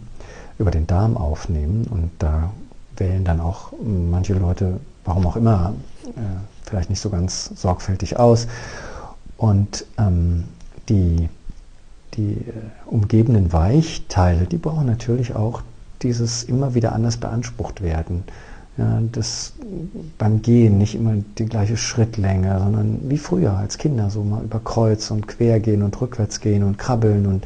über 0.57 0.71
den 0.71 0.87
Darm 0.87 1.15
aufnehmen. 1.17 1.85
Und 1.89 2.11
da 2.19 2.51
wählen 2.97 3.23
dann 3.23 3.39
auch 3.39 3.71
manche 3.83 4.33
Leute, 4.33 4.79
warum 5.05 5.27
auch 5.27 5.35
immer, 5.35 5.73
äh, 6.05 6.09
vielleicht 6.63 6.89
nicht 6.89 7.01
so 7.01 7.09
ganz 7.09 7.51
sorgfältig 7.55 8.17
aus. 8.17 8.47
Und 9.41 9.87
ähm, 9.97 10.43
die, 10.87 11.27
die 12.13 12.33
äh, 12.33 12.51
umgebenden 12.85 13.51
Weichteile, 13.51 14.45
die 14.45 14.57
brauchen 14.57 14.85
natürlich 14.85 15.35
auch 15.35 15.63
dieses 16.03 16.43
immer 16.43 16.75
wieder 16.75 16.93
anders 16.93 17.17
beansprucht 17.17 17.81
werden. 17.81 18.23
Ja, 18.77 19.01
das 19.11 19.53
beim 20.19 20.43
Gehen 20.43 20.77
nicht 20.77 20.93
immer 20.93 21.15
die 21.39 21.45
gleiche 21.45 21.75
Schrittlänge, 21.75 22.59
sondern 22.59 23.09
wie 23.09 23.17
früher 23.17 23.53
als 23.57 23.79
Kinder, 23.79 24.11
so 24.11 24.23
mal 24.23 24.43
über 24.43 24.59
Kreuz 24.59 25.09
und 25.09 25.27
quer 25.27 25.59
gehen 25.59 25.81
und 25.81 25.99
rückwärts 25.99 26.39
gehen 26.39 26.61
und 26.61 26.77
krabbeln 26.77 27.25
und, 27.25 27.45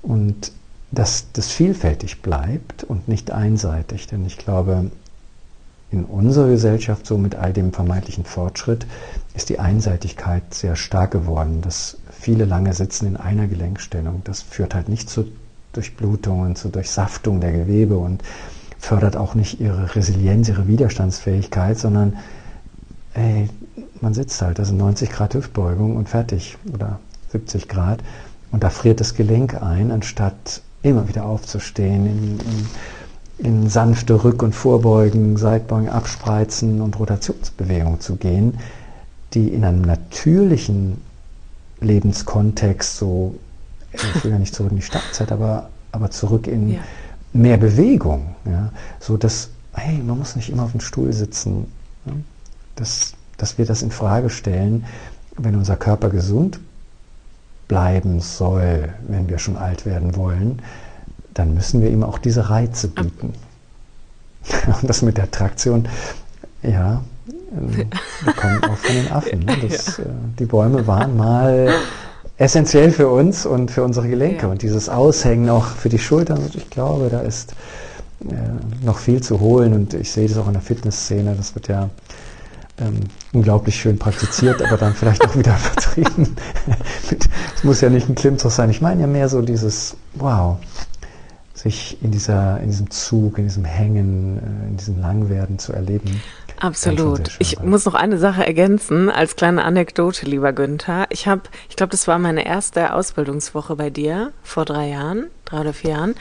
und 0.00 0.52
dass 0.90 1.26
das 1.34 1.48
vielfältig 1.48 2.22
bleibt 2.22 2.82
und 2.82 3.08
nicht 3.08 3.30
einseitig. 3.30 4.06
Denn 4.06 4.24
ich 4.24 4.38
glaube, 4.38 4.90
in 5.90 6.04
unserer 6.04 6.48
Gesellschaft, 6.48 7.06
so 7.06 7.18
mit 7.18 7.34
all 7.34 7.52
dem 7.52 7.72
vermeintlichen 7.72 8.24
Fortschritt, 8.24 8.86
ist 9.34 9.48
die 9.48 9.58
Einseitigkeit 9.58 10.54
sehr 10.54 10.76
stark 10.76 11.10
geworden. 11.10 11.62
Dass 11.62 11.98
viele 12.10 12.44
lange 12.44 12.72
sitzen 12.74 13.06
in 13.06 13.16
einer 13.16 13.46
Gelenkstellung, 13.46 14.22
das 14.24 14.42
führt 14.42 14.74
halt 14.74 14.88
nicht 14.88 15.10
zu 15.10 15.26
Durchblutung 15.72 16.40
und 16.40 16.58
zur 16.58 16.70
Durchsaftung 16.70 17.40
der 17.40 17.52
Gewebe 17.52 17.98
und 17.98 18.22
fördert 18.78 19.16
auch 19.16 19.34
nicht 19.34 19.60
ihre 19.60 19.94
Resilienz, 19.94 20.48
ihre 20.48 20.66
Widerstandsfähigkeit, 20.66 21.78
sondern 21.78 22.16
ey, 23.14 23.48
man 24.00 24.14
sitzt 24.14 24.40
halt, 24.42 24.58
das 24.58 24.68
sind 24.68 24.78
90 24.78 25.10
Grad 25.10 25.34
Hüftbeugung 25.34 25.96
und 25.96 26.08
fertig 26.08 26.56
oder 26.72 26.98
70 27.30 27.68
Grad 27.68 28.00
und 28.50 28.64
da 28.64 28.70
friert 28.70 29.00
das 29.00 29.14
Gelenk 29.14 29.62
ein, 29.62 29.90
anstatt 29.90 30.62
immer 30.82 31.08
wieder 31.08 31.24
aufzustehen, 31.24 32.06
in, 32.06 32.40
in, 32.40 32.66
in 33.42 33.68
sanfte 33.68 34.14
Rück- 34.14 34.42
und 34.42 34.54
Vorbeugen, 34.54 35.36
Seitbeugen, 35.36 35.88
Abspreizen 35.88 36.80
und 36.80 36.98
Rotationsbewegungen 36.98 38.00
zu 38.00 38.16
gehen, 38.16 38.58
die 39.32 39.48
in 39.48 39.64
einem 39.64 39.82
natürlichen 39.82 41.00
Lebenskontext 41.80 42.96
so, 42.96 43.34
ich 43.92 44.24
will 44.24 44.32
ja 44.32 44.38
nicht 44.38 44.54
zurück 44.54 44.72
in 44.72 44.76
die 44.76 44.82
Stadtzeit, 44.82 45.32
aber, 45.32 45.70
aber 45.92 46.10
zurück 46.10 46.46
in, 46.46 46.74
ja. 46.74 46.80
mehr 47.32 47.56
Bewegung, 47.56 48.34
ja, 48.44 48.72
so 48.98 49.16
dass, 49.16 49.50
hey, 49.72 49.98
man 49.98 50.18
muss 50.18 50.36
nicht 50.36 50.50
immer 50.50 50.64
auf 50.64 50.72
dem 50.72 50.80
Stuhl 50.80 51.12
sitzen, 51.12 51.66
ja, 52.04 52.12
dass, 52.76 53.14
dass 53.38 53.56
wir 53.56 53.64
das 53.64 53.82
in 53.82 53.90
Frage 53.90 54.28
stellen, 54.28 54.84
wenn 55.38 55.54
unser 55.54 55.76
Körper 55.76 56.10
gesund 56.10 56.60
bleiben 57.68 58.20
soll, 58.20 58.90
wenn 59.08 59.28
wir 59.28 59.38
schon 59.38 59.56
alt 59.56 59.86
werden 59.86 60.16
wollen, 60.16 60.60
dann 61.34 61.54
müssen 61.54 61.80
wir 61.82 61.90
ihm 61.90 62.02
auch 62.02 62.18
diese 62.18 62.50
Reize 62.50 62.88
bieten. 62.88 63.32
Und 64.80 64.88
das 64.88 65.02
mit 65.02 65.16
der 65.18 65.30
Traktion, 65.30 65.88
ja, 66.62 67.02
wir 67.52 68.32
kommen 68.34 68.64
auch 68.64 68.76
von 68.76 68.94
den 68.94 69.10
Affen. 69.10 69.40
Ne? 69.40 69.56
Das, 69.62 69.98
ja. 69.98 70.04
äh, 70.04 70.08
die 70.38 70.44
Bäume 70.44 70.86
waren 70.86 71.16
mal 71.16 71.72
essentiell 72.36 72.90
für 72.90 73.08
uns 73.08 73.44
und 73.44 73.70
für 73.70 73.82
unsere 73.82 74.08
Gelenke. 74.08 74.46
Ja. 74.46 74.48
Und 74.48 74.62
dieses 74.62 74.88
Aushängen 74.88 75.50
auch 75.50 75.66
für 75.66 75.88
die 75.88 75.98
Schultern, 75.98 76.40
ich 76.54 76.70
glaube, 76.70 77.08
da 77.10 77.20
ist 77.20 77.54
äh, 78.28 78.84
noch 78.84 78.98
viel 78.98 79.22
zu 79.22 79.40
holen. 79.40 79.74
Und 79.74 79.94
ich 79.94 80.12
sehe 80.12 80.28
das 80.28 80.38
auch 80.38 80.46
in 80.46 80.52
der 80.52 80.62
Fitnessszene. 80.62 81.34
Das 81.34 81.54
wird 81.54 81.68
ja 81.68 81.90
ähm, 82.80 83.00
unglaublich 83.32 83.76
schön 83.76 83.98
praktiziert, 83.98 84.62
aber 84.62 84.76
dann 84.76 84.94
vielleicht 84.94 85.24
auch 85.26 85.36
wieder 85.36 85.54
vertrieben. 85.56 86.36
Es 87.56 87.64
muss 87.64 87.82
ja 87.82 87.90
nicht 87.90 88.08
ein 88.08 88.14
Klimmzug 88.14 88.50
sein. 88.52 88.70
Ich 88.70 88.80
meine 88.80 89.02
ja 89.02 89.06
mehr 89.06 89.28
so 89.28 89.42
dieses, 89.42 89.94
wow, 90.14 90.56
sich 91.62 91.98
in, 92.02 92.10
dieser, 92.10 92.58
in 92.60 92.68
diesem 92.68 92.90
Zug, 92.90 93.38
in 93.38 93.44
diesem 93.44 93.64
Hängen, 93.64 94.38
äh, 94.38 94.68
in 94.68 94.76
diesem 94.76 95.00
Langwerden 95.00 95.58
zu 95.58 95.72
erleben. 95.72 96.22
Absolut. 96.58 97.36
Ich 97.38 97.60
muss 97.60 97.86
noch 97.86 97.94
eine 97.94 98.18
Sache 98.18 98.46
ergänzen, 98.46 99.08
als 99.08 99.36
kleine 99.36 99.64
Anekdote, 99.64 100.26
lieber 100.26 100.52
Günther. 100.52 101.06
Ich 101.08 101.26
habe, 101.26 101.42
ich 101.68 101.76
glaube, 101.76 101.90
das 101.90 102.06
war 102.06 102.18
meine 102.18 102.44
erste 102.44 102.92
Ausbildungswoche 102.92 103.76
bei 103.76 103.88
dir 103.88 104.32
vor 104.42 104.66
drei 104.66 104.88
Jahren, 104.88 105.26
drei 105.46 105.60
oder 105.60 105.72
vier 105.72 105.90
Jahren. 105.90 106.14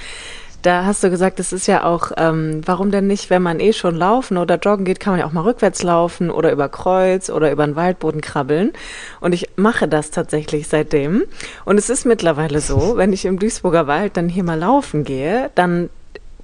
Da 0.62 0.84
hast 0.84 1.04
du 1.04 1.10
gesagt, 1.10 1.40
es 1.40 1.54
ist 1.54 1.68
ja 1.68 1.86
auch, 1.86 2.12
ähm, 2.18 2.62
warum 2.66 2.92
denn 2.92 3.08
nicht, 3.08 3.30
wenn 3.30 3.42
man 3.42 3.62
eh 3.62 3.72
schon 3.72 3.96
laufen 3.96 4.38
oder 4.38 4.58
joggen 4.58 4.84
geht, 4.84 5.00
kann 5.00 5.14
man 5.14 5.22
ja 5.22 5.26
auch 5.26 5.32
mal 5.32 5.44
rückwärts 5.44 5.84
laufen 5.84 6.30
oder 6.30 6.52
über 6.52 6.68
Kreuz 6.68 7.30
oder 7.30 7.50
über 7.52 7.66
den 7.66 7.78
Waldboden 7.78 8.20
krabbeln. 8.20 8.74
Und 9.22 9.34
ich 9.34 9.50
mache 9.56 9.88
das 9.88 10.12
tatsächlich 10.12 10.68
seitdem. 10.68 11.24
Und 11.64 11.78
es 11.78 11.90
ist 11.90 12.06
mittlerweile 12.06 12.60
so, 12.60 12.98
wenn 12.98 13.14
ich 13.14 13.24
im 13.24 13.40
Duisburger 13.40 13.88
Wald 13.88 14.18
dann 14.18 14.28
hier 14.28 14.44
mal 14.44 14.60
laufen 14.60 15.06
gehe, 15.06 15.50
dann 15.56 15.90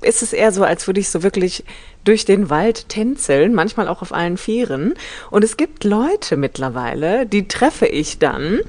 ist 0.01 0.21
es 0.21 0.34
eher 0.34 0.51
so, 0.51 0.63
als 0.63 0.88
würde 0.88 0.99
ich 0.99 1.10
so 1.10 1.23
wirklich 1.23 1.63
durch 2.03 2.23
den 2.23 2.49
Wald 2.49 2.88
tänzeln, 2.88 3.53
manchmal 3.53 3.88
auch 3.88 4.01
auf 4.01 4.13
allen 4.13 4.38
Vieren. 4.38 4.93
Und 5.31 5.43
es 5.43 5.58
gibt 5.58 5.84
Leute 5.84 6.38
mittlerweile, 6.38 7.25
die 7.25 7.47
treffe 7.47 7.88
ich 7.88 8.19
dann. 8.19 8.60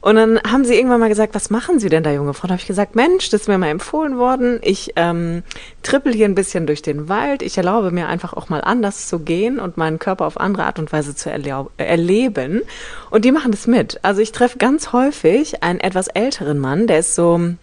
Und 0.00 0.16
dann 0.16 0.38
haben 0.42 0.64
sie 0.64 0.74
irgendwann 0.74 1.00
mal 1.00 1.08
gesagt, 1.08 1.34
was 1.34 1.50
machen 1.50 1.80
Sie 1.80 1.88
denn 1.88 2.02
da, 2.02 2.12
junge 2.12 2.34
Frau? 2.34 2.46
Da 2.46 2.52
habe 2.52 2.60
ich 2.60 2.66
gesagt, 2.66 2.94
Mensch, 2.94 3.30
das 3.30 3.42
ist 3.42 3.48
mir 3.48 3.58
mal 3.58 3.68
empfohlen 3.68 4.18
worden. 4.18 4.60
Ich 4.62 4.92
ähm, 4.96 5.42
trippel 5.82 6.12
hier 6.12 6.26
ein 6.26 6.34
bisschen 6.34 6.66
durch 6.66 6.82
den 6.82 7.08
Wald. 7.08 7.42
Ich 7.42 7.56
erlaube 7.56 7.90
mir 7.90 8.06
einfach 8.06 8.34
auch 8.34 8.48
mal 8.48 8.60
anders 8.60 9.08
zu 9.08 9.18
gehen 9.20 9.58
und 9.58 9.76
meinen 9.76 9.98
Körper 9.98 10.26
auf 10.26 10.38
andere 10.38 10.64
Art 10.64 10.78
und 10.78 10.92
Weise 10.92 11.16
zu 11.16 11.30
erleben. 11.78 12.62
Und 13.10 13.24
die 13.24 13.32
machen 13.32 13.50
das 13.50 13.66
mit. 13.66 13.98
Also 14.02 14.20
ich 14.20 14.32
treffe 14.32 14.58
ganz 14.58 14.92
häufig 14.92 15.62
einen 15.62 15.80
etwas 15.80 16.08
älteren 16.08 16.58
Mann, 16.58 16.86
der 16.86 16.98
ist 16.98 17.14
so 17.14 17.54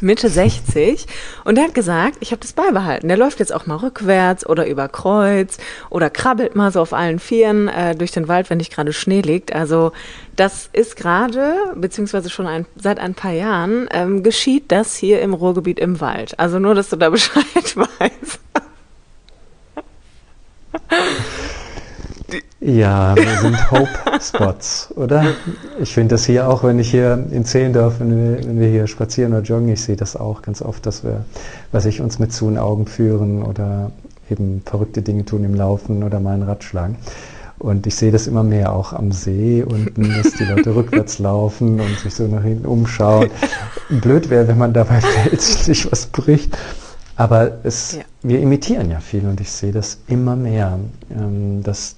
Mitte 0.00 0.28
60 0.28 1.06
und 1.44 1.56
der 1.56 1.64
hat 1.64 1.74
gesagt, 1.74 2.16
ich 2.20 2.30
habe 2.30 2.40
das 2.40 2.52
beibehalten. 2.52 3.08
Der 3.08 3.16
läuft 3.16 3.40
jetzt 3.40 3.52
auch 3.52 3.66
mal 3.66 3.76
rückwärts 3.76 4.46
oder 4.46 4.66
über 4.66 4.88
Kreuz 4.88 5.58
oder 5.90 6.10
krabbelt 6.10 6.56
mal 6.56 6.72
so 6.72 6.80
auf 6.80 6.92
allen 6.92 7.18
Vieren 7.18 7.68
äh, 7.68 7.94
durch 7.94 8.10
den 8.10 8.28
Wald, 8.28 8.50
wenn 8.50 8.58
nicht 8.58 8.72
gerade 8.72 8.92
Schnee 8.92 9.20
liegt. 9.20 9.54
Also 9.54 9.92
das 10.36 10.68
ist 10.72 10.96
gerade, 10.96 11.54
beziehungsweise 11.74 12.30
schon 12.30 12.46
ein, 12.46 12.66
seit 12.76 12.98
ein 12.98 13.14
paar 13.14 13.32
Jahren, 13.32 13.88
ähm, 13.92 14.22
geschieht 14.22 14.70
das 14.72 14.96
hier 14.96 15.20
im 15.20 15.34
Ruhrgebiet 15.34 15.78
im 15.78 16.00
Wald. 16.00 16.38
Also 16.38 16.58
nur, 16.58 16.74
dass 16.74 16.90
du 16.90 16.96
da 16.96 17.10
Bescheid 17.10 17.44
weißt. 17.76 18.40
Ja, 22.60 23.14
wir 23.16 23.38
sind 23.38 23.70
Hope-Spots, 23.70 24.92
oder? 24.96 25.24
Ich 25.80 25.94
finde 25.94 26.14
das 26.14 26.26
hier 26.26 26.48
auch, 26.48 26.64
wenn 26.64 26.78
ich 26.78 26.90
hier 26.90 27.26
in 27.30 27.44
Zehlendorf, 27.44 28.00
wenn 28.00 28.10
wir, 28.10 28.44
wenn 28.44 28.60
wir 28.60 28.68
hier 28.68 28.86
spazieren 28.86 29.32
oder 29.32 29.42
joggen, 29.42 29.68
ich 29.68 29.82
sehe 29.82 29.96
das 29.96 30.16
auch 30.16 30.42
ganz 30.42 30.60
oft, 30.60 30.84
dass 30.84 31.04
wir, 31.04 31.24
was 31.72 31.86
ich 31.86 32.00
uns 32.00 32.18
mit 32.18 32.32
zu 32.32 32.46
den 32.48 32.58
Augen 32.58 32.86
führen 32.86 33.42
oder 33.42 33.92
eben 34.30 34.62
verrückte 34.64 35.02
Dinge 35.02 35.24
tun 35.24 35.44
im 35.44 35.54
Laufen 35.54 36.02
oder 36.02 36.20
mal 36.20 36.34
ein 36.34 36.42
Rad 36.42 36.64
schlagen. 36.64 36.96
Und 37.58 37.86
ich 37.86 37.96
sehe 37.96 38.12
das 38.12 38.26
immer 38.26 38.44
mehr 38.44 38.72
auch 38.72 38.92
am 38.92 39.10
See 39.10 39.64
unten, 39.64 40.08
dass 40.14 40.32
die 40.34 40.44
Leute 40.44 40.74
rückwärts 40.74 41.18
laufen 41.18 41.80
und 41.80 41.98
sich 41.98 42.14
so 42.14 42.26
nach 42.26 42.42
hinten 42.42 42.66
umschauen. 42.66 43.30
Blöd 43.88 44.30
wäre, 44.30 44.46
wenn 44.46 44.58
man 44.58 44.72
dabei 44.72 45.00
fällt, 45.00 45.40
sich 45.40 45.90
was 45.90 46.06
bricht. 46.06 46.56
Aber 47.16 47.58
es, 47.64 47.96
ja. 47.96 48.02
wir 48.22 48.40
imitieren 48.40 48.90
ja 48.90 49.00
viel 49.00 49.26
und 49.26 49.40
ich 49.40 49.50
sehe 49.50 49.72
das 49.72 49.98
immer 50.06 50.36
mehr, 50.36 50.78
ähm, 51.10 51.64
dass 51.64 51.96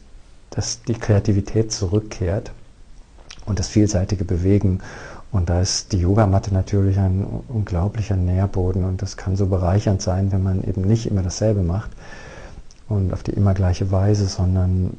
dass 0.51 0.83
die 0.83 0.95
Kreativität 0.95 1.73
zurückkehrt 1.73 2.53
und 3.47 3.59
das 3.59 3.69
vielseitige 3.69 4.25
Bewegen. 4.25 4.81
Und 5.33 5.49
da 5.49 5.61
ist 5.61 5.93
die 5.93 5.99
Yogamatte 5.99 6.53
natürlich 6.53 6.99
ein 6.99 7.25
unglaublicher 7.49 8.17
Nährboden 8.17 8.85
und 8.85 9.01
das 9.01 9.17
kann 9.17 9.37
so 9.37 9.47
bereichernd 9.47 10.03
sein, 10.03 10.33
wenn 10.33 10.43
man 10.43 10.65
eben 10.65 10.83
nicht 10.83 11.07
immer 11.07 11.23
dasselbe 11.23 11.63
macht 11.63 11.91
und 12.89 13.13
auf 13.13 13.23
die 13.23 13.33
immer 13.33 13.55
gleiche 13.55 13.93
Weise, 13.93 14.27
sondern 14.27 14.97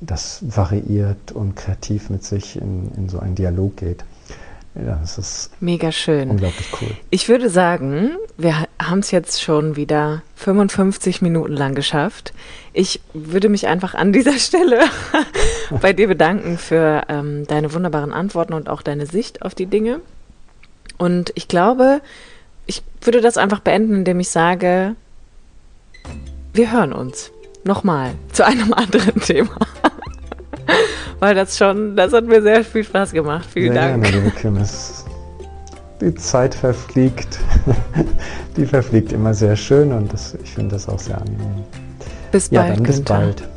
das 0.00 0.42
variiert 0.46 1.32
und 1.32 1.54
kreativ 1.54 2.08
mit 2.10 2.24
sich 2.24 2.56
in, 2.56 2.90
in 2.96 3.08
so 3.08 3.18
einen 3.18 3.34
Dialog 3.34 3.76
geht. 3.76 4.04
Ja, 4.74 5.00
es 5.02 5.18
ist 5.18 5.50
Mega 5.60 5.92
schön. 5.92 6.30
unglaublich 6.30 6.66
cool. 6.80 6.90
Ich 7.10 7.28
würde 7.28 7.48
sagen, 7.48 8.10
wir 8.36 8.66
haben 8.82 8.98
es 8.98 9.10
jetzt 9.10 9.40
schon 9.40 9.76
wieder 9.76 10.22
55 10.36 11.22
Minuten 11.22 11.52
lang 11.52 11.74
geschafft. 11.74 12.32
Ich 12.72 13.00
würde 13.12 13.48
mich 13.48 13.66
einfach 13.68 13.94
an 13.94 14.12
dieser 14.12 14.32
Stelle 14.38 14.80
bei 15.80 15.92
dir 15.92 16.08
bedanken 16.08 16.58
für 16.58 17.02
ähm, 17.08 17.46
deine 17.46 17.72
wunderbaren 17.72 18.12
Antworten 18.12 18.52
und 18.52 18.68
auch 18.68 18.82
deine 18.82 19.06
Sicht 19.06 19.42
auf 19.42 19.54
die 19.54 19.66
Dinge. 19.66 20.00
Und 20.98 21.32
ich 21.34 21.48
glaube, 21.48 22.00
ich 22.66 22.82
würde 23.00 23.20
das 23.20 23.36
einfach 23.36 23.60
beenden, 23.60 23.94
indem 23.94 24.20
ich 24.20 24.30
sage, 24.30 24.96
wir 26.52 26.72
hören 26.72 26.92
uns 26.92 27.30
nochmal 27.64 28.12
zu 28.32 28.44
einem 28.44 28.72
anderen 28.74 29.20
Thema. 29.20 29.56
Weil 31.24 31.34
das 31.34 31.56
schon, 31.56 31.96
das 31.96 32.12
hat 32.12 32.26
mir 32.26 32.42
sehr 32.42 32.62
viel 32.62 32.84
Spaß 32.84 33.12
gemacht. 33.12 33.48
Vielen 33.50 33.72
Sehr 33.72 33.92
Dank. 33.92 34.02
Gerne, 34.04 34.18
liebe 34.18 34.30
die 36.02 36.14
Zeit 36.16 36.54
verfliegt. 36.54 37.38
Die 38.58 38.66
verfliegt 38.66 39.10
immer 39.10 39.32
sehr 39.32 39.56
schön 39.56 39.90
und 39.94 40.12
das, 40.12 40.36
ich 40.44 40.52
finde 40.52 40.72
das 40.72 40.86
auch 40.86 40.98
sehr 40.98 41.16
angenehm. 41.16 41.64
Bis 42.30 42.50
Ja, 42.50 42.60
bald. 42.60 42.76
dann 42.76 42.82
bis 42.82 42.96
Günther. 42.96 43.14
bald. 43.14 43.48